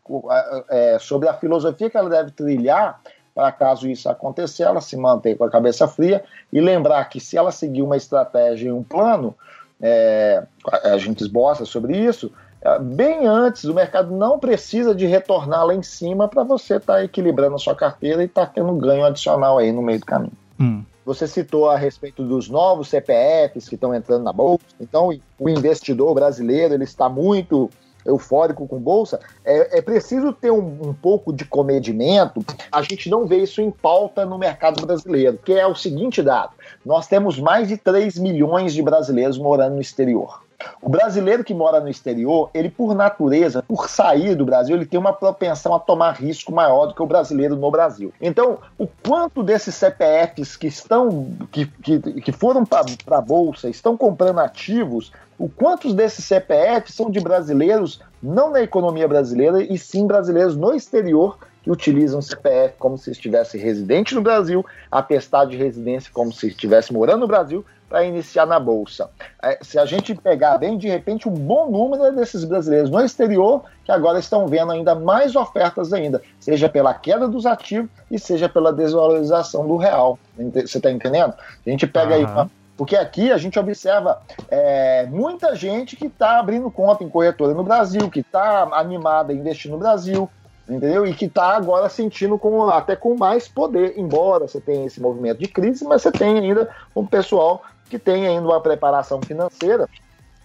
[0.68, 3.01] é, sobre a filosofia que ela deve trilhar
[3.34, 6.22] para caso isso acontecer, ela se manter com a cabeça fria
[6.53, 9.34] e lembrar que se ela seguir uma estratégia e um plano,
[9.81, 10.43] é,
[10.85, 15.75] a gente esboça sobre isso, é, bem antes, o mercado não precisa de retornar lá
[15.75, 19.05] em cima para você estar tá equilibrando a sua carteira e estar tá tendo ganho
[19.05, 20.33] adicional aí no meio do caminho.
[20.59, 20.83] Hum.
[21.05, 24.64] Você citou a respeito dos novos CPFs que estão entrando na bolsa.
[24.81, 27.70] Então, o investidor brasileiro ele está muito
[28.05, 32.44] eufórico com bolsa, é, é preciso ter um, um, pouco de comedimento.
[32.70, 36.52] A gente não vê isso em pauta no mercado brasileiro, que é o seguinte dado:
[36.84, 40.43] nós temos mais de 3 milhões de brasileiros morando no exterior.
[40.80, 44.98] O brasileiro que mora no exterior, ele por natureza, por sair do Brasil, ele tem
[44.98, 48.12] uma propensão a tomar risco maior do que o brasileiro no Brasil.
[48.20, 53.96] Então, o quanto desses CPFs que estão que, que, que foram para a bolsa, estão
[53.96, 60.06] comprando ativos, o quantos desses CPFs são de brasileiros não na economia brasileira e sim
[60.06, 66.10] brasileiros no exterior que utilizam CPF como se estivesse residente no Brasil, atestado de residência
[66.12, 67.64] como se estivesse morando no Brasil,
[67.95, 69.09] para iniciar na Bolsa.
[69.40, 73.62] É, se a gente pegar bem, de repente, um bom número desses brasileiros no exterior
[73.84, 78.49] que agora estão vendo ainda mais ofertas ainda, seja pela queda dos ativos e seja
[78.49, 80.18] pela desvalorização do real.
[80.36, 81.34] Você está entendendo?
[81.64, 82.40] A gente pega uhum.
[82.40, 87.55] aí porque aqui a gente observa é, muita gente que está abrindo conta em corretora
[87.55, 90.28] no Brasil, que está animada a investir no Brasil,
[90.68, 91.07] entendeu?
[91.07, 95.38] E que está agora sentindo com, até com mais poder, embora você tenha esse movimento
[95.38, 99.89] de crise, mas você tem ainda um pessoal que tem ainda uma preparação financeira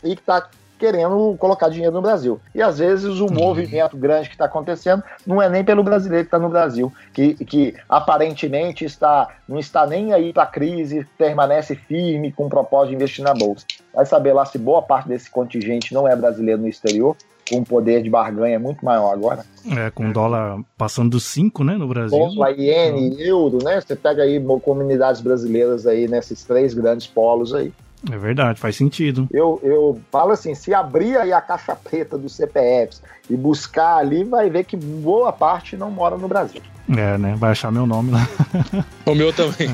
[0.04, 2.40] e que está querendo colocar dinheiro no Brasil.
[2.56, 3.34] E às vezes o uhum.
[3.34, 7.34] movimento grande que está acontecendo não é nem pelo brasileiro que está no Brasil, que,
[7.46, 12.90] que aparentemente está não está nem aí para a crise, permanece firme com o propósito
[12.92, 13.66] de investir na bolsa.
[13.94, 17.16] Vai saber lá se boa parte desse contingente não é brasileiro no exterior,
[17.50, 19.46] com um poder de barganha muito maior agora.
[19.70, 22.18] É, com dólar passando dos 5, né, no Brasil.
[22.18, 23.20] Dólar, iene, então...
[23.20, 23.82] euro, né?
[23.82, 27.74] Você pega aí comunidades brasileiras aí nesses três grandes polos aí.
[28.10, 29.28] É verdade, faz sentido.
[29.32, 34.24] Eu, eu falo assim, se abrir aí a caixa preta dos CPFs e buscar ali,
[34.24, 36.62] vai ver que boa parte não mora no Brasil.
[36.90, 37.36] É, né?
[37.38, 38.28] Vai achar meu nome lá.
[39.06, 39.70] O meu também.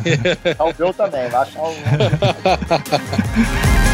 [0.57, 1.73] o meu também, vai achar o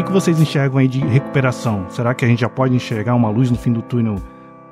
[0.00, 1.86] que, que vocês enxergam aí de recuperação?
[1.90, 4.16] Será que a gente já pode enxergar uma luz no fim do túnel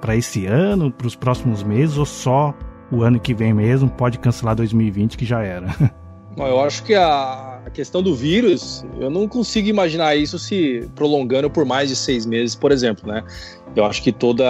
[0.01, 2.55] para esse ano, para os próximos meses, ou só
[2.91, 5.67] o ano que vem mesmo pode cancelar 2020 que já era?
[6.37, 11.65] Eu acho que a questão do vírus, eu não consigo imaginar isso se prolongando por
[11.65, 13.25] mais de seis meses, por exemplo, né?
[13.77, 14.43] Eu acho que todo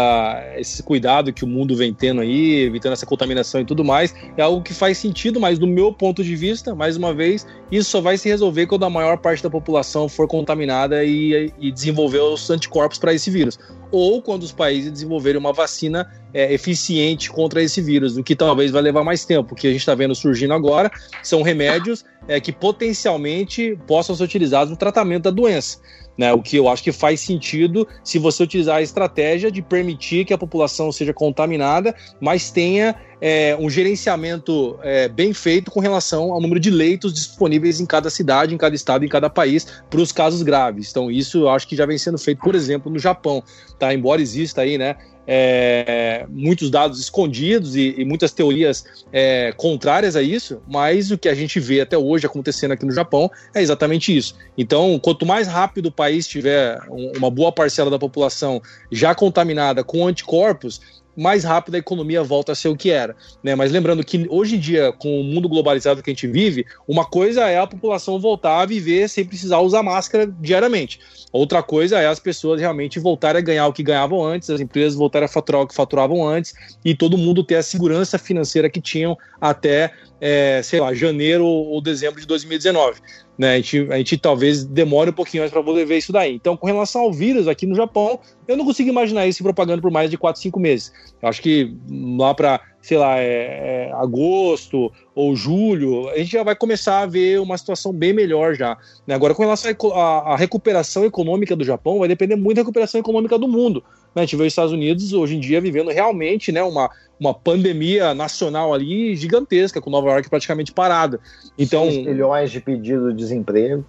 [0.56, 4.42] esse cuidado que o mundo vem tendo aí, evitando essa contaminação e tudo mais, é
[4.42, 8.00] algo que faz sentido, mas do meu ponto de vista, mais uma vez, isso só
[8.00, 12.48] vai se resolver quando a maior parte da população for contaminada e, e desenvolver os
[12.48, 13.58] anticorpos para esse vírus.
[13.90, 18.70] Ou quando os países desenvolverem uma vacina é, eficiente contra esse vírus, o que talvez
[18.70, 19.54] vai levar mais tempo.
[19.54, 20.90] O que a gente está vendo surgindo agora
[21.22, 25.78] são remédios é, que potencialmente possam ser utilizados no tratamento da doença.
[26.16, 30.24] Né, o que eu acho que faz sentido se você utilizar a estratégia de permitir
[30.24, 36.32] que a população seja contaminada, mas tenha é, um gerenciamento é, bem feito com relação
[36.32, 40.00] ao número de leitos disponíveis em cada cidade, em cada estado, em cada país, para
[40.00, 40.90] os casos graves.
[40.90, 43.42] Então, isso eu acho que já vem sendo feito, por exemplo, no Japão.
[43.78, 43.92] Tá?
[43.92, 44.96] Embora exista aí, né,
[45.30, 51.28] é, muitos dados escondidos e, e muitas teorias é, contrárias a isso, mas o que
[51.28, 54.34] a gente vê até hoje acontecendo aqui no Japão é exatamente isso.
[54.56, 60.06] Então, quanto mais rápido o país tiver uma boa parcela da população já contaminada com
[60.06, 60.80] anticorpos,
[61.18, 63.16] mais rápido a economia volta a ser o que era.
[63.42, 63.54] Né?
[63.56, 67.04] Mas lembrando que hoje em dia, com o mundo globalizado que a gente vive, uma
[67.04, 71.00] coisa é a população voltar a viver sem precisar usar máscara diariamente.
[71.32, 74.94] Outra coisa é as pessoas realmente voltarem a ganhar o que ganhavam antes, as empresas
[74.94, 76.54] voltarem a faturar o que faturavam antes
[76.84, 81.80] e todo mundo ter a segurança financeira que tinham até, é, sei lá, janeiro ou
[81.80, 83.00] dezembro de 2019.
[83.38, 86.34] Né, a, gente, a gente talvez demore um pouquinho mais para poder ver isso daí.
[86.34, 89.92] Então, com relação ao vírus aqui no Japão, eu não consigo imaginar isso propagando por
[89.92, 90.92] mais de 4, 5 meses.
[91.22, 96.42] Eu acho que lá para sei lá, é, é, agosto ou julho, a gente já
[96.42, 98.78] vai começar a ver uma situação bem melhor já.
[99.06, 99.14] Né?
[99.14, 103.48] Agora, com relação à recuperação econômica do Japão, vai depender muito da recuperação econômica do
[103.48, 103.84] mundo.
[104.18, 104.22] Né?
[104.22, 108.14] A gente vê os Estados Unidos hoje em dia vivendo realmente né, uma, uma pandemia
[108.14, 111.20] nacional ali gigantesca, com Nova York praticamente parada.
[111.56, 113.84] Então, 6 milhões de pedidos de desemprego.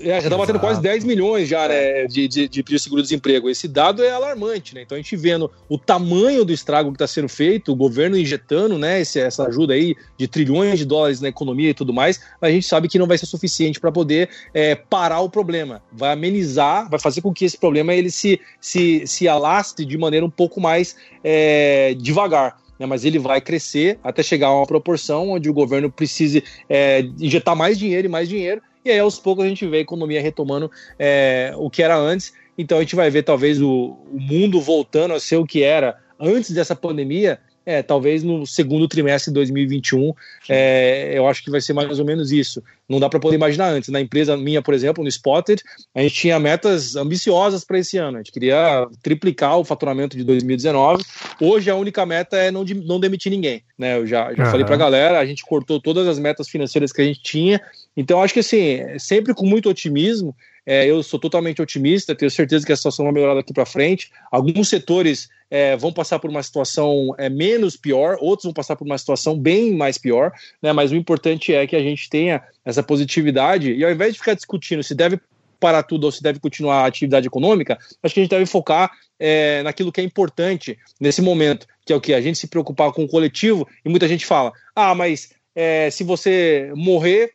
[0.00, 3.48] É, já está batendo quase 10 milhões já, né, de, de, de seguro-desemprego.
[3.48, 4.82] Esse dado é alarmante, né?
[4.82, 8.78] Então a gente vendo o tamanho do estrago que está sendo feito, o governo injetando,
[8.78, 12.50] né, esse, essa ajuda aí de trilhões de dólares na economia e tudo mais, a
[12.50, 15.82] gente sabe que não vai ser suficiente para poder é, parar o problema.
[15.92, 20.24] Vai amenizar, vai fazer com que esse problema ele se, se, se alastre de maneira
[20.24, 22.60] um pouco mais é, devagar.
[22.78, 27.00] né, mas ele vai crescer até chegar a uma proporção onde o governo precise é,
[27.18, 30.20] injetar mais dinheiro e mais dinheiro, e aí aos poucos a gente vê a economia
[30.20, 32.32] retomando é, o que era antes.
[32.56, 35.98] Então a gente vai ver talvez o, o mundo voltando a ser o que era
[36.18, 40.12] antes dessa pandemia, é, talvez no segundo trimestre de 2021,
[40.48, 42.62] é, eu acho que vai ser mais ou menos isso.
[42.88, 43.90] Não dá para poder imaginar antes.
[43.90, 45.62] Na empresa minha, por exemplo, no Spotted,
[45.94, 48.16] a gente tinha metas ambiciosas para esse ano.
[48.16, 51.04] A gente queria triplicar o faturamento de 2019.
[51.40, 53.62] Hoje a única meta é não, de, não demitir ninguém.
[53.78, 53.98] Né?
[53.98, 54.50] Eu já, já uhum.
[54.50, 57.60] falei para a galera, a gente cortou todas as metas financeiras que a gente tinha.
[57.96, 60.34] Então acho que assim, sempre com muito otimismo.
[60.66, 64.10] É, eu sou totalmente otimista, tenho certeza que a situação vai melhorar daqui para frente.
[64.30, 68.86] Alguns setores é, vão passar por uma situação é, menos pior, outros vão passar por
[68.86, 70.32] uma situação bem mais pior,
[70.62, 70.72] né?
[70.72, 74.34] Mas o importante é que a gente tenha essa positividade e ao invés de ficar
[74.34, 75.18] discutindo se deve
[75.58, 78.90] parar tudo ou se deve continuar a atividade econômica, acho que a gente deve focar
[79.18, 82.92] é, naquilo que é importante nesse momento, que é o que a gente se preocupar
[82.92, 83.68] com o coletivo.
[83.84, 87.32] E muita gente fala: ah, mas é, se você morrer,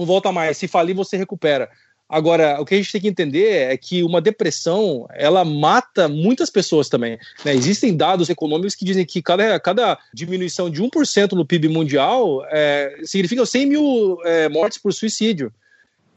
[0.00, 0.56] não volta mais.
[0.56, 1.68] Se falir, você recupera.
[2.08, 6.50] Agora, o que a gente tem que entender é que uma depressão, ela mata muitas
[6.50, 7.16] pessoas também.
[7.44, 7.54] Né?
[7.54, 12.96] Existem dados econômicos que dizem que cada, cada diminuição de 1% no PIB mundial é,
[13.04, 15.52] significa 100 mil é, mortes por suicídio.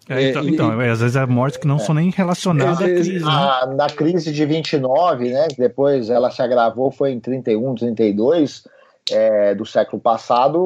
[0.09, 3.19] É, então, é, então às vezes é mortes que não são nem relacionadas à crise.
[3.19, 3.25] Né?
[3.25, 8.63] A, na crise de 29, né, depois ela se agravou, foi em 31, 32,
[9.11, 10.59] é, do século passado,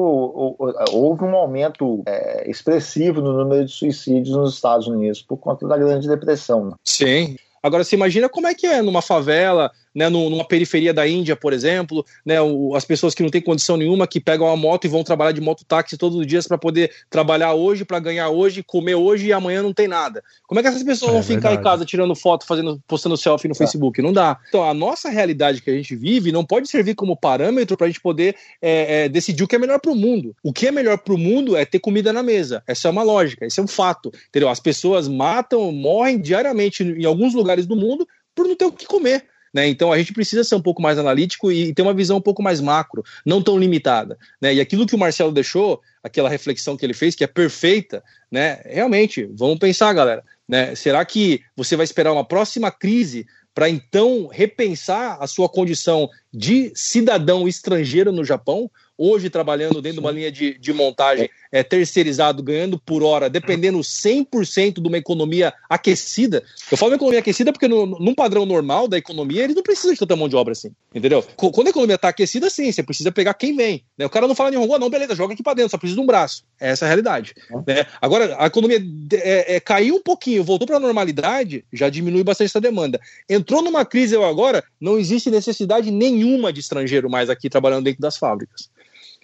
[0.92, 5.76] houve um aumento é, expressivo no número de suicídios nos Estados Unidos por conta da
[5.76, 6.66] Grande Depressão.
[6.66, 6.72] Né?
[6.84, 7.36] Sim.
[7.62, 11.52] Agora, você imagina como é que é numa favela, né, numa periferia da Índia, por
[11.52, 14.88] exemplo, né, o, as pessoas que não têm condição nenhuma, que pegam uma moto e
[14.88, 18.94] vão trabalhar de mototáxi todos os dias para poder trabalhar hoje, para ganhar hoje, comer
[18.94, 20.22] hoje e amanhã não tem nada.
[20.46, 21.60] Como é que essas pessoas é, vão ficar verdade.
[21.60, 23.58] em casa tirando foto, fazendo, postando selfie no é.
[23.58, 24.00] Facebook?
[24.00, 24.38] Não dá.
[24.48, 27.90] Então, a nossa realidade que a gente vive não pode servir como parâmetro para a
[27.90, 30.32] gente poder é, é, decidir o que é melhor para o mundo.
[30.44, 32.62] O que é melhor para o mundo é ter comida na mesa.
[32.68, 34.12] Essa é uma lógica, esse é um fato.
[34.28, 34.48] Entendeu?
[34.48, 38.86] As pessoas matam, morrem diariamente em alguns lugares do mundo por não ter o que
[38.86, 39.26] comer.
[39.52, 39.68] Né?
[39.68, 42.42] Então a gente precisa ser um pouco mais analítico e ter uma visão um pouco
[42.42, 44.18] mais macro, não tão limitada.
[44.40, 44.54] Né?
[44.54, 48.60] E aquilo que o Marcelo deixou, aquela reflexão que ele fez, que é perfeita, né?
[48.64, 50.24] realmente, vamos pensar, galera.
[50.48, 50.74] Né?
[50.74, 56.70] Será que você vai esperar uma próxima crise para então repensar a sua condição de
[56.74, 58.70] cidadão estrangeiro no Japão?
[58.98, 63.78] Hoje trabalhando dentro de uma linha de, de montagem é, terceirizado, ganhando por hora, dependendo
[63.78, 66.42] 100% de uma economia aquecida.
[66.70, 69.98] Eu falo economia aquecida porque no, num padrão normal da economia, eles não precisam de
[69.98, 71.24] tanta mão de obra assim, entendeu?
[71.36, 73.84] Quando a economia está aquecida, sim, você precisa pegar quem vem.
[73.96, 74.04] Né?
[74.04, 76.06] O cara não fala rua, não, beleza, joga aqui para dentro, só precisa de um
[76.06, 76.44] braço.
[76.58, 77.34] Essa é a realidade.
[77.66, 77.86] Né?
[78.00, 78.82] Agora, a economia
[79.12, 83.00] é, é, caiu um pouquinho, voltou para a normalidade, já diminui bastante essa demanda.
[83.28, 88.16] Entrou numa crise agora, não existe necessidade nenhuma de estrangeiro mais aqui trabalhando dentro das
[88.16, 88.68] fábricas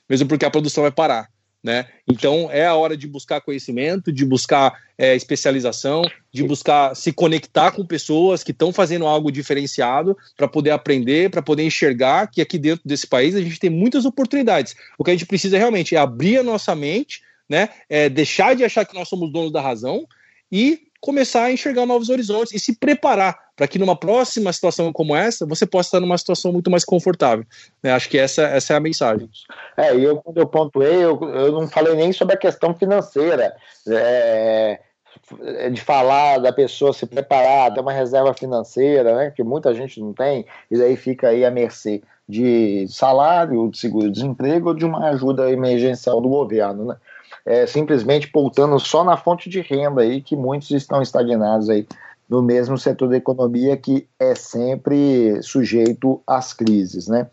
[0.08, 1.28] mesmo porque a produção vai parar.
[1.64, 1.86] Né?
[2.06, 7.70] Então é a hora de buscar conhecimento, de buscar é, especialização, de buscar se conectar
[7.70, 12.58] com pessoas que estão fazendo algo diferenciado para poder aprender, para poder enxergar que aqui
[12.58, 14.76] dentro desse país a gente tem muitas oportunidades.
[14.98, 17.70] O que a gente precisa realmente é abrir a nossa mente, né?
[17.88, 20.06] É deixar de achar que nós somos donos da razão
[20.52, 25.14] e começar a enxergar novos horizontes e se preparar para que numa próxima situação como
[25.14, 27.44] essa você possa estar numa situação muito mais confortável.
[27.82, 27.92] Né?
[27.92, 29.28] Acho que essa, essa é a mensagem.
[29.76, 33.54] É, e eu, quando eu pontuei, eu, eu não falei nem sobre a questão financeira.
[33.86, 34.80] É,
[35.70, 40.12] de falar da pessoa se preparar, ter uma reserva financeira, né, que muita gente não
[40.12, 45.50] tem, e daí fica aí à mercê de salário, de seguro-desemprego ou de uma ajuda
[45.52, 46.96] emergencial do governo, né?
[47.46, 51.86] É, simplesmente poutando só na fonte de renda aí, que muitos estão estagnados aí
[52.28, 57.30] no mesmo setor da economia que é sempre sujeito às crises, né?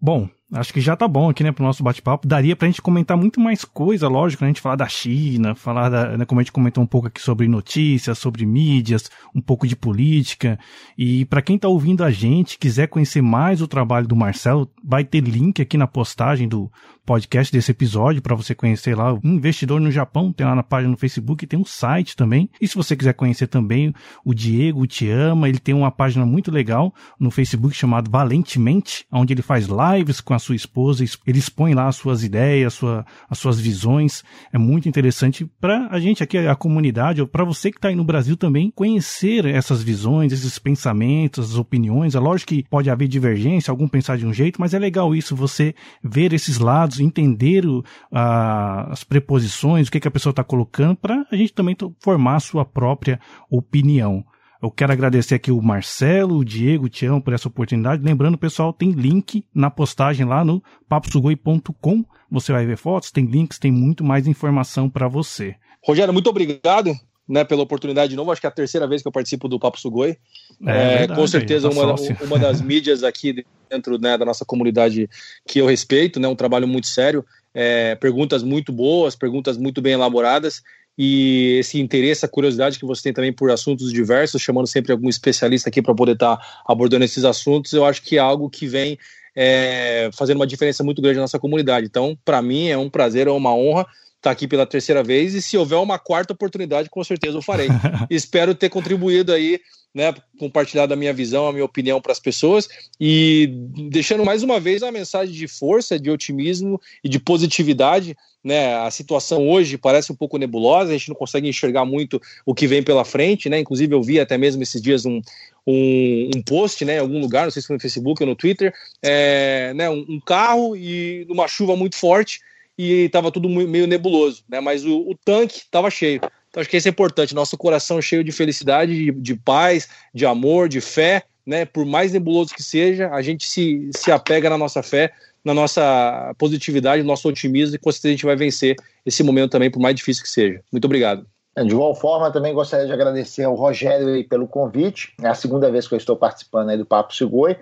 [0.00, 2.26] Bom, acho que já tá bom aqui, né, pro nosso bate-papo.
[2.26, 4.48] Daria pra gente comentar muito mais coisa, lógico, né?
[4.48, 7.20] A gente falar da China, falar da, né, como a gente comentou um pouco aqui
[7.20, 10.58] sobre notícias, sobre mídias, um pouco de política.
[10.96, 15.04] E para quem tá ouvindo a gente, quiser conhecer mais o trabalho do Marcelo, vai
[15.04, 16.70] ter link aqui na postagem do
[17.10, 20.92] podcast desse episódio para você conhecer lá o Investidor no Japão, tem lá na página
[20.92, 22.48] no Facebook, tem um site também.
[22.60, 23.92] E se você quiser conhecer também
[24.24, 29.32] o Diego Te Ama, ele tem uma página muito legal no Facebook chamado Valentemente, onde
[29.32, 33.38] ele faz lives com as sua esposa, ele expõe lá as suas ideias, sua, as
[33.38, 34.24] suas visões.
[34.52, 37.94] É muito interessante para a gente aqui, a comunidade, ou para você que está aí
[37.94, 42.14] no Brasil também, conhecer essas visões, esses pensamentos, as opiniões.
[42.14, 45.36] É lógico que pode haver divergência, algum pensar de um jeito, mas é legal isso,
[45.36, 50.42] você ver esses lados, entender o, a, as preposições, o que, que a pessoa está
[50.42, 53.20] colocando, para a gente também formar a sua própria
[53.50, 54.24] opinião.
[54.62, 58.02] Eu quero agradecer aqui o Marcelo, o Diego, o Tião por essa oportunidade.
[58.02, 62.04] Lembrando, pessoal, tem link na postagem lá no paposugoi.com.
[62.30, 65.56] Você vai ver fotos, tem links, tem muito mais informação para você.
[65.82, 66.92] Rogério, muito obrigado
[67.26, 68.30] né, pela oportunidade de novo.
[68.30, 70.18] Acho que é a terceira vez que eu participo do Papo Sugoi.
[70.66, 75.08] É, é verdade, com certeza uma, uma das mídias aqui dentro né, da nossa comunidade
[75.48, 77.24] que eu respeito, né, um trabalho muito sério.
[77.54, 80.62] É, perguntas muito boas, perguntas muito bem elaboradas
[81.02, 85.08] e esse interesse, a curiosidade que você tem também por assuntos diversos, chamando sempre algum
[85.08, 88.66] especialista aqui para poder estar tá abordando esses assuntos, eu acho que é algo que
[88.66, 88.98] vem
[89.34, 91.86] é, fazendo uma diferença muito grande na nossa comunidade.
[91.86, 93.86] Então, para mim, é um prazer, é uma honra
[94.20, 97.68] tá aqui pela terceira vez e se houver uma quarta oportunidade, com certeza eu farei.
[98.10, 99.60] Espero ter contribuído aí
[99.94, 102.68] né, compartilhar da minha visão, a minha opinião para as pessoas
[103.00, 103.48] e
[103.90, 108.16] deixando mais uma vez a mensagem de força, de otimismo e de positividade.
[108.42, 112.54] Né, a situação hoje parece um pouco nebulosa, a gente não consegue enxergar muito o
[112.54, 113.58] que vem pela frente, né?
[113.58, 115.20] Inclusive eu vi até mesmo esses dias um,
[115.66, 118.34] um, um post, né, em algum lugar, não sei se foi no Facebook ou no
[118.34, 122.40] Twitter, é, né, um, um carro e numa chuva muito forte
[122.80, 124.58] e estava tudo meio nebuloso, né?
[124.58, 126.20] Mas o, o tanque estava cheio.
[126.48, 130.24] Então acho que isso é importante, nosso coração cheio de felicidade, de, de paz, de
[130.24, 131.66] amor, de fé, né?
[131.66, 135.12] Por mais nebuloso que seja, a gente se, se apega na nossa fé,
[135.44, 139.50] na nossa positividade, no nosso otimismo e com certeza a gente vai vencer esse momento
[139.50, 140.60] também, por mais difícil que seja.
[140.72, 141.26] Muito obrigado.
[141.54, 145.12] É, de igual forma, também gostaria de agradecer ao Rogério pelo convite.
[145.22, 147.56] É a segunda vez que eu estou participando do Papo Segoi.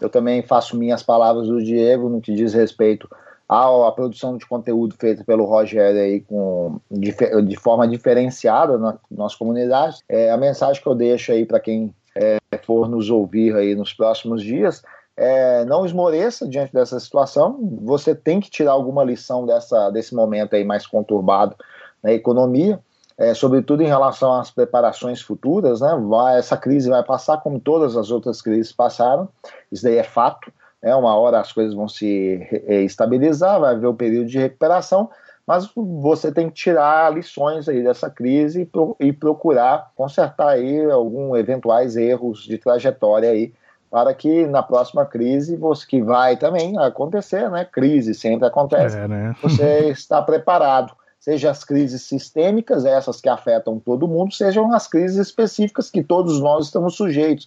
[0.00, 3.08] Eu também faço minhas palavras do Diego no que diz respeito
[3.48, 7.14] a, a produção de conteúdo feita pelo Rogério aí com, de,
[7.46, 9.98] de forma diferenciada na nossa comunidade.
[10.08, 13.92] É, a mensagem que eu deixo aí para quem é, for nos ouvir aí nos
[13.92, 14.82] próximos dias
[15.16, 17.58] é, não esmoreça diante dessa situação.
[17.82, 21.56] Você tem que tirar alguma lição dessa, desse momento aí mais conturbado
[22.02, 22.80] na economia,
[23.16, 25.80] é, sobretudo em relação às preparações futuras.
[25.80, 25.96] Né?
[26.08, 29.28] Vai, essa crise vai passar como todas as outras crises passaram,
[29.70, 30.52] isso daí é fato.
[30.84, 35.08] É, uma hora as coisas vão se é, estabilizar, vai haver o período de recuperação,
[35.46, 40.84] mas você tem que tirar lições aí dessa crise e, pro, e procurar consertar aí
[40.90, 43.52] alguns eventuais erros de trajetória aí
[43.90, 47.64] para que na próxima crise, você que vai também acontecer, né?
[47.64, 48.96] Crise sempre acontece.
[48.98, 49.34] É, né?
[49.40, 50.92] você está preparado.
[51.18, 56.40] Seja as crises sistêmicas, essas que afetam todo mundo, sejam as crises específicas que todos
[56.40, 57.46] nós estamos sujeitos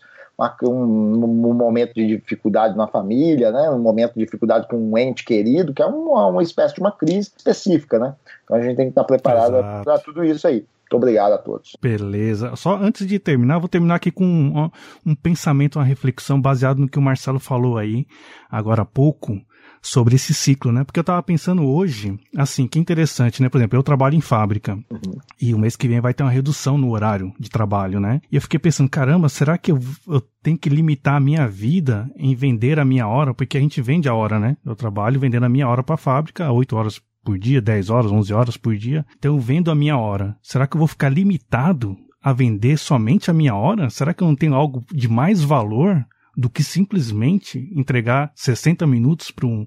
[0.63, 3.69] um, um, momento de dificuldade na família, né?
[3.71, 6.91] um momento de dificuldade com um ente querido, que é uma, uma espécie de uma
[6.91, 7.97] crise específica.
[7.97, 8.13] Né?
[8.43, 10.65] Então a gente tem que estar preparado para tudo isso aí.
[10.87, 11.75] Muito obrigado a todos.
[11.81, 12.55] Beleza.
[12.55, 14.69] Só antes de terminar, vou terminar aqui com um,
[15.05, 18.07] um pensamento, uma reflexão baseado no que o Marcelo falou aí
[18.49, 19.41] agora há pouco
[19.81, 20.83] sobre esse ciclo, né?
[20.83, 23.49] Porque eu tava pensando hoje, assim, que interessante, né?
[23.49, 25.17] Por exemplo, eu trabalho em fábrica uhum.
[25.41, 28.21] e o mês que vem vai ter uma redução no horário de trabalho, né?
[28.31, 32.09] E eu fiquei pensando, caramba, será que eu, eu tenho que limitar a minha vida
[32.15, 33.33] em vender a minha hora?
[33.33, 34.57] Porque a gente vende a hora, né?
[34.65, 38.11] Eu trabalho vendendo a minha hora para a fábrica, 8 horas por dia, 10 horas,
[38.11, 39.05] 11 horas por dia.
[39.17, 40.37] Então eu vendo a minha hora.
[40.41, 43.89] Será que eu vou ficar limitado a vender somente a minha hora?
[43.89, 46.05] Será que eu não tenho algo de mais valor
[46.37, 49.65] do que simplesmente entregar 60 minutos para um,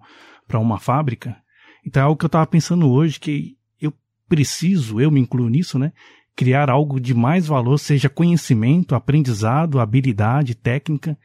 [0.54, 1.36] uma fábrica.
[1.84, 3.92] Então é algo que eu estava pensando hoje, que eu
[4.28, 5.92] preciso, eu me incluo nisso, né?
[6.36, 11.18] Criar algo de mais valor, seja conhecimento, aprendizado, habilidade, técnica,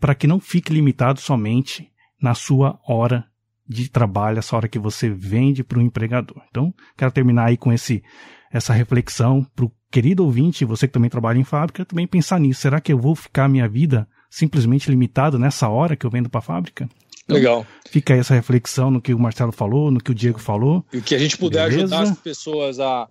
[0.00, 3.26] para que não fique limitado somente na sua hora
[3.68, 6.40] de trabalho, essa hora que você vende para o empregador.
[6.48, 8.02] Então, quero terminar aí com esse,
[8.50, 12.62] essa reflexão para o querido ouvinte, você que também trabalha em fábrica, também pensar nisso.
[12.62, 16.38] Será que eu vou ficar minha vida simplesmente limitado nessa hora que eu vendo para
[16.38, 16.88] a fábrica.
[17.24, 17.66] Então, Legal.
[17.90, 20.84] Fica aí essa reflexão no que o Marcelo falou, no que o Diego falou.
[20.92, 21.96] E o que a gente puder Beleza?
[21.96, 23.08] ajudar as pessoas a,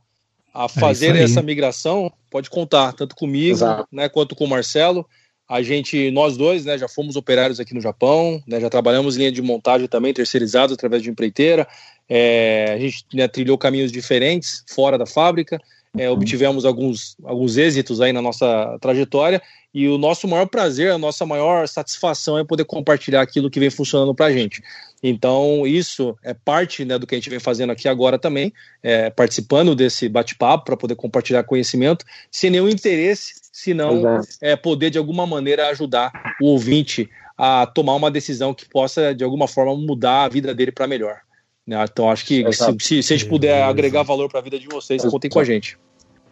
[0.53, 3.59] a é fazer é essa migração, pode contar, tanto comigo
[3.91, 5.05] né, quanto com o Marcelo.
[5.47, 9.20] A gente, nós dois, né, já fomos operários aqui no Japão, né, já trabalhamos em
[9.20, 11.68] linha de montagem também, terceirizados através de empreiteira.
[12.09, 15.59] É, a gente né, trilhou caminhos diferentes fora da fábrica,
[15.98, 19.41] é, obtivemos alguns, alguns êxitos aí na nossa trajetória
[19.74, 23.70] e o nosso maior prazer, a nossa maior satisfação é poder compartilhar aquilo que vem
[23.70, 24.62] funcionando para a gente.
[25.04, 29.10] Então, isso é parte né, do que a gente vem fazendo aqui agora também, é,
[29.10, 35.28] participando desse bate-papo para poder compartilhar conhecimento, sem nenhum interesse, senão é, poder de alguma
[35.28, 40.30] maneira ajudar o ouvinte a tomar uma decisão que possa, de alguma forma, mudar a
[40.30, 41.20] vida dele para melhor.
[41.66, 41.84] Né?
[41.84, 44.68] Então, acho que se, se, se, a gente puder agregar valor para a vida de
[44.68, 45.78] vocês, contem com a gente.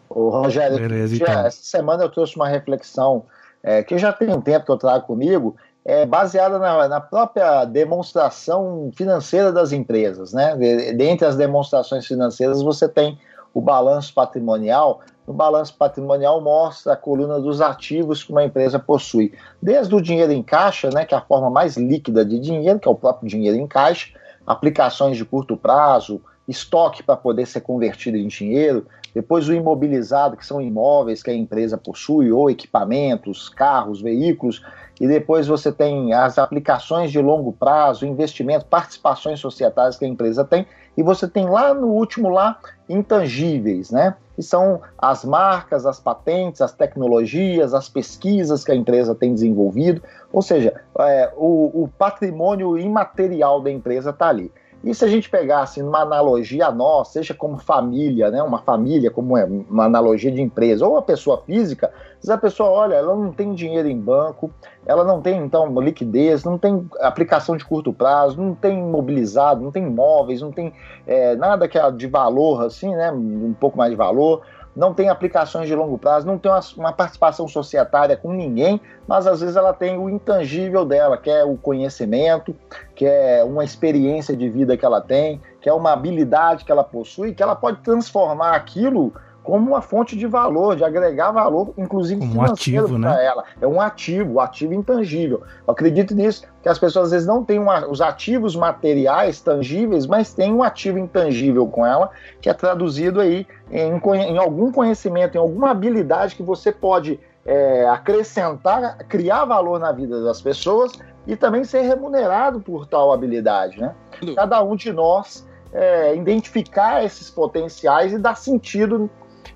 [0.10, 1.46] Ô, Rogério, Beleza, então.
[1.46, 3.24] essa semana eu trouxe uma reflexão
[3.64, 5.56] é, que já tem um tempo que eu trago comigo,
[5.86, 10.34] é, baseada na, na, própria demonstração financeira das empresas.
[10.34, 10.56] Né?
[10.94, 13.18] Dentre as demonstrações financeiras, você tem
[13.54, 15.02] o balanço patrimonial.
[15.28, 20.32] No balanço patrimonial mostra a coluna dos ativos que uma empresa possui, desde o dinheiro
[20.32, 23.30] em caixa, né, que é a forma mais líquida de dinheiro, que é o próprio
[23.30, 24.10] dinheiro em caixa,
[24.46, 30.46] aplicações de curto prazo, estoque para poder ser convertido em dinheiro, depois o imobilizado, que
[30.46, 34.64] são imóveis que a empresa possui, ou equipamentos, carros, veículos,
[35.00, 40.44] e depois você tem as aplicações de longo prazo, investimento, participações societárias que a empresa
[40.44, 40.66] tem,
[40.98, 44.16] e você tem lá no último lá intangíveis, né?
[44.36, 50.02] Que são as marcas, as patentes, as tecnologias, as pesquisas que a empresa tem desenvolvido,
[50.32, 54.52] ou seja, é, o, o patrimônio imaterial da empresa está ali.
[54.84, 58.60] E se a gente pegasse assim, uma analogia a nós, seja como família, né, uma
[58.60, 62.96] família, como é uma analogia de empresa, ou uma pessoa física, se a pessoa olha,
[62.96, 64.52] ela não tem dinheiro em banco,
[64.86, 69.72] ela não tem, então, liquidez, não tem aplicação de curto prazo, não tem imobilizado, não
[69.72, 70.74] tem imóveis, não tem
[71.08, 74.42] é, nada que é de valor, assim, né, um pouco mais de valor,
[74.76, 79.28] não tem aplicações de longo prazo, não tem uma, uma, participação societária com ninguém, mas
[79.28, 82.56] às vezes ela tem o intangível dela, que é o conhecimento,
[82.96, 86.84] que é uma experiência de vida que ela tem, que é uma habilidade que ela
[86.84, 89.14] possui, que ela pode transformar aquilo
[89.44, 93.26] como uma fonte de valor, de agregar valor, inclusive como financeiro um para né?
[93.26, 93.44] ela.
[93.60, 95.42] É um ativo, um ativo intangível.
[95.68, 100.08] Eu acredito nisso, que as pessoas às vezes não têm uma, os ativos materiais tangíveis,
[100.08, 102.10] mas tem um ativo intangível com ela,
[102.42, 107.86] que é traduzido aí em, em algum conhecimento, em alguma habilidade que você pode é,
[107.90, 110.94] acrescentar, criar valor na vida das pessoas
[111.28, 113.94] e também ser remunerado por tal habilidade, né?
[114.36, 119.10] Cada um de nós é, identificar esses potenciais e dar sentido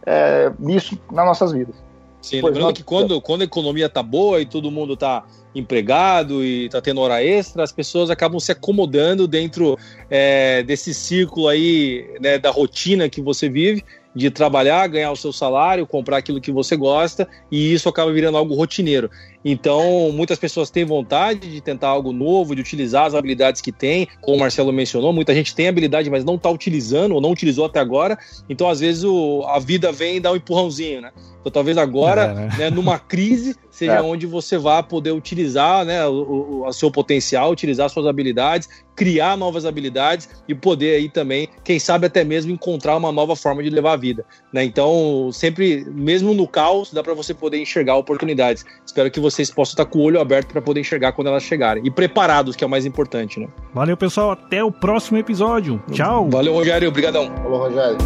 [0.07, 1.75] é, nisso nas nossas vidas.
[2.21, 6.43] Sim, pois lembrando que quando, quando a economia tá boa e todo mundo tá empregado
[6.43, 9.77] e tá tendo hora extra, as pessoas acabam se acomodando dentro
[10.09, 13.83] é, desse círculo aí né, da rotina que você vive
[14.15, 18.35] de trabalhar, ganhar o seu salário, comprar aquilo que você gosta, e isso acaba virando
[18.37, 19.11] algo rotineiro.
[19.49, 24.05] Então, muitas pessoas têm vontade de tentar algo novo, de utilizar as habilidades que tem,
[24.19, 27.63] como o Marcelo mencionou, muita gente tem habilidade, mas não está utilizando ou não utilizou
[27.63, 28.19] até agora.
[28.49, 31.11] Então, às vezes, o, a vida vem e dá um empurrãozinho, né?
[31.39, 32.49] Então, talvez agora, é, né?
[32.57, 34.01] Né, numa crise, seja é.
[34.01, 38.67] onde você vá poder utilizar né, o, o, o seu potencial, utilizar suas habilidades,
[38.97, 43.61] criar novas habilidades e poder aí também, quem sabe até mesmo encontrar uma nova forma
[43.61, 44.25] de levar a vida.
[44.51, 44.63] Né?
[44.63, 48.65] Então, sempre, mesmo no caos, dá para você poder enxergar oportunidades.
[48.83, 51.85] Espero que vocês possam estar com o olho aberto para poder enxergar quando elas chegarem.
[51.85, 53.47] E preparados, que é o mais importante, né?
[53.71, 54.31] Valeu, pessoal.
[54.31, 55.81] Até o próximo episódio.
[55.91, 56.27] Tchau.
[56.31, 56.89] Valeu, Rogério.
[56.89, 57.31] Obrigadão.
[57.35, 57.97] Falou, Rogério.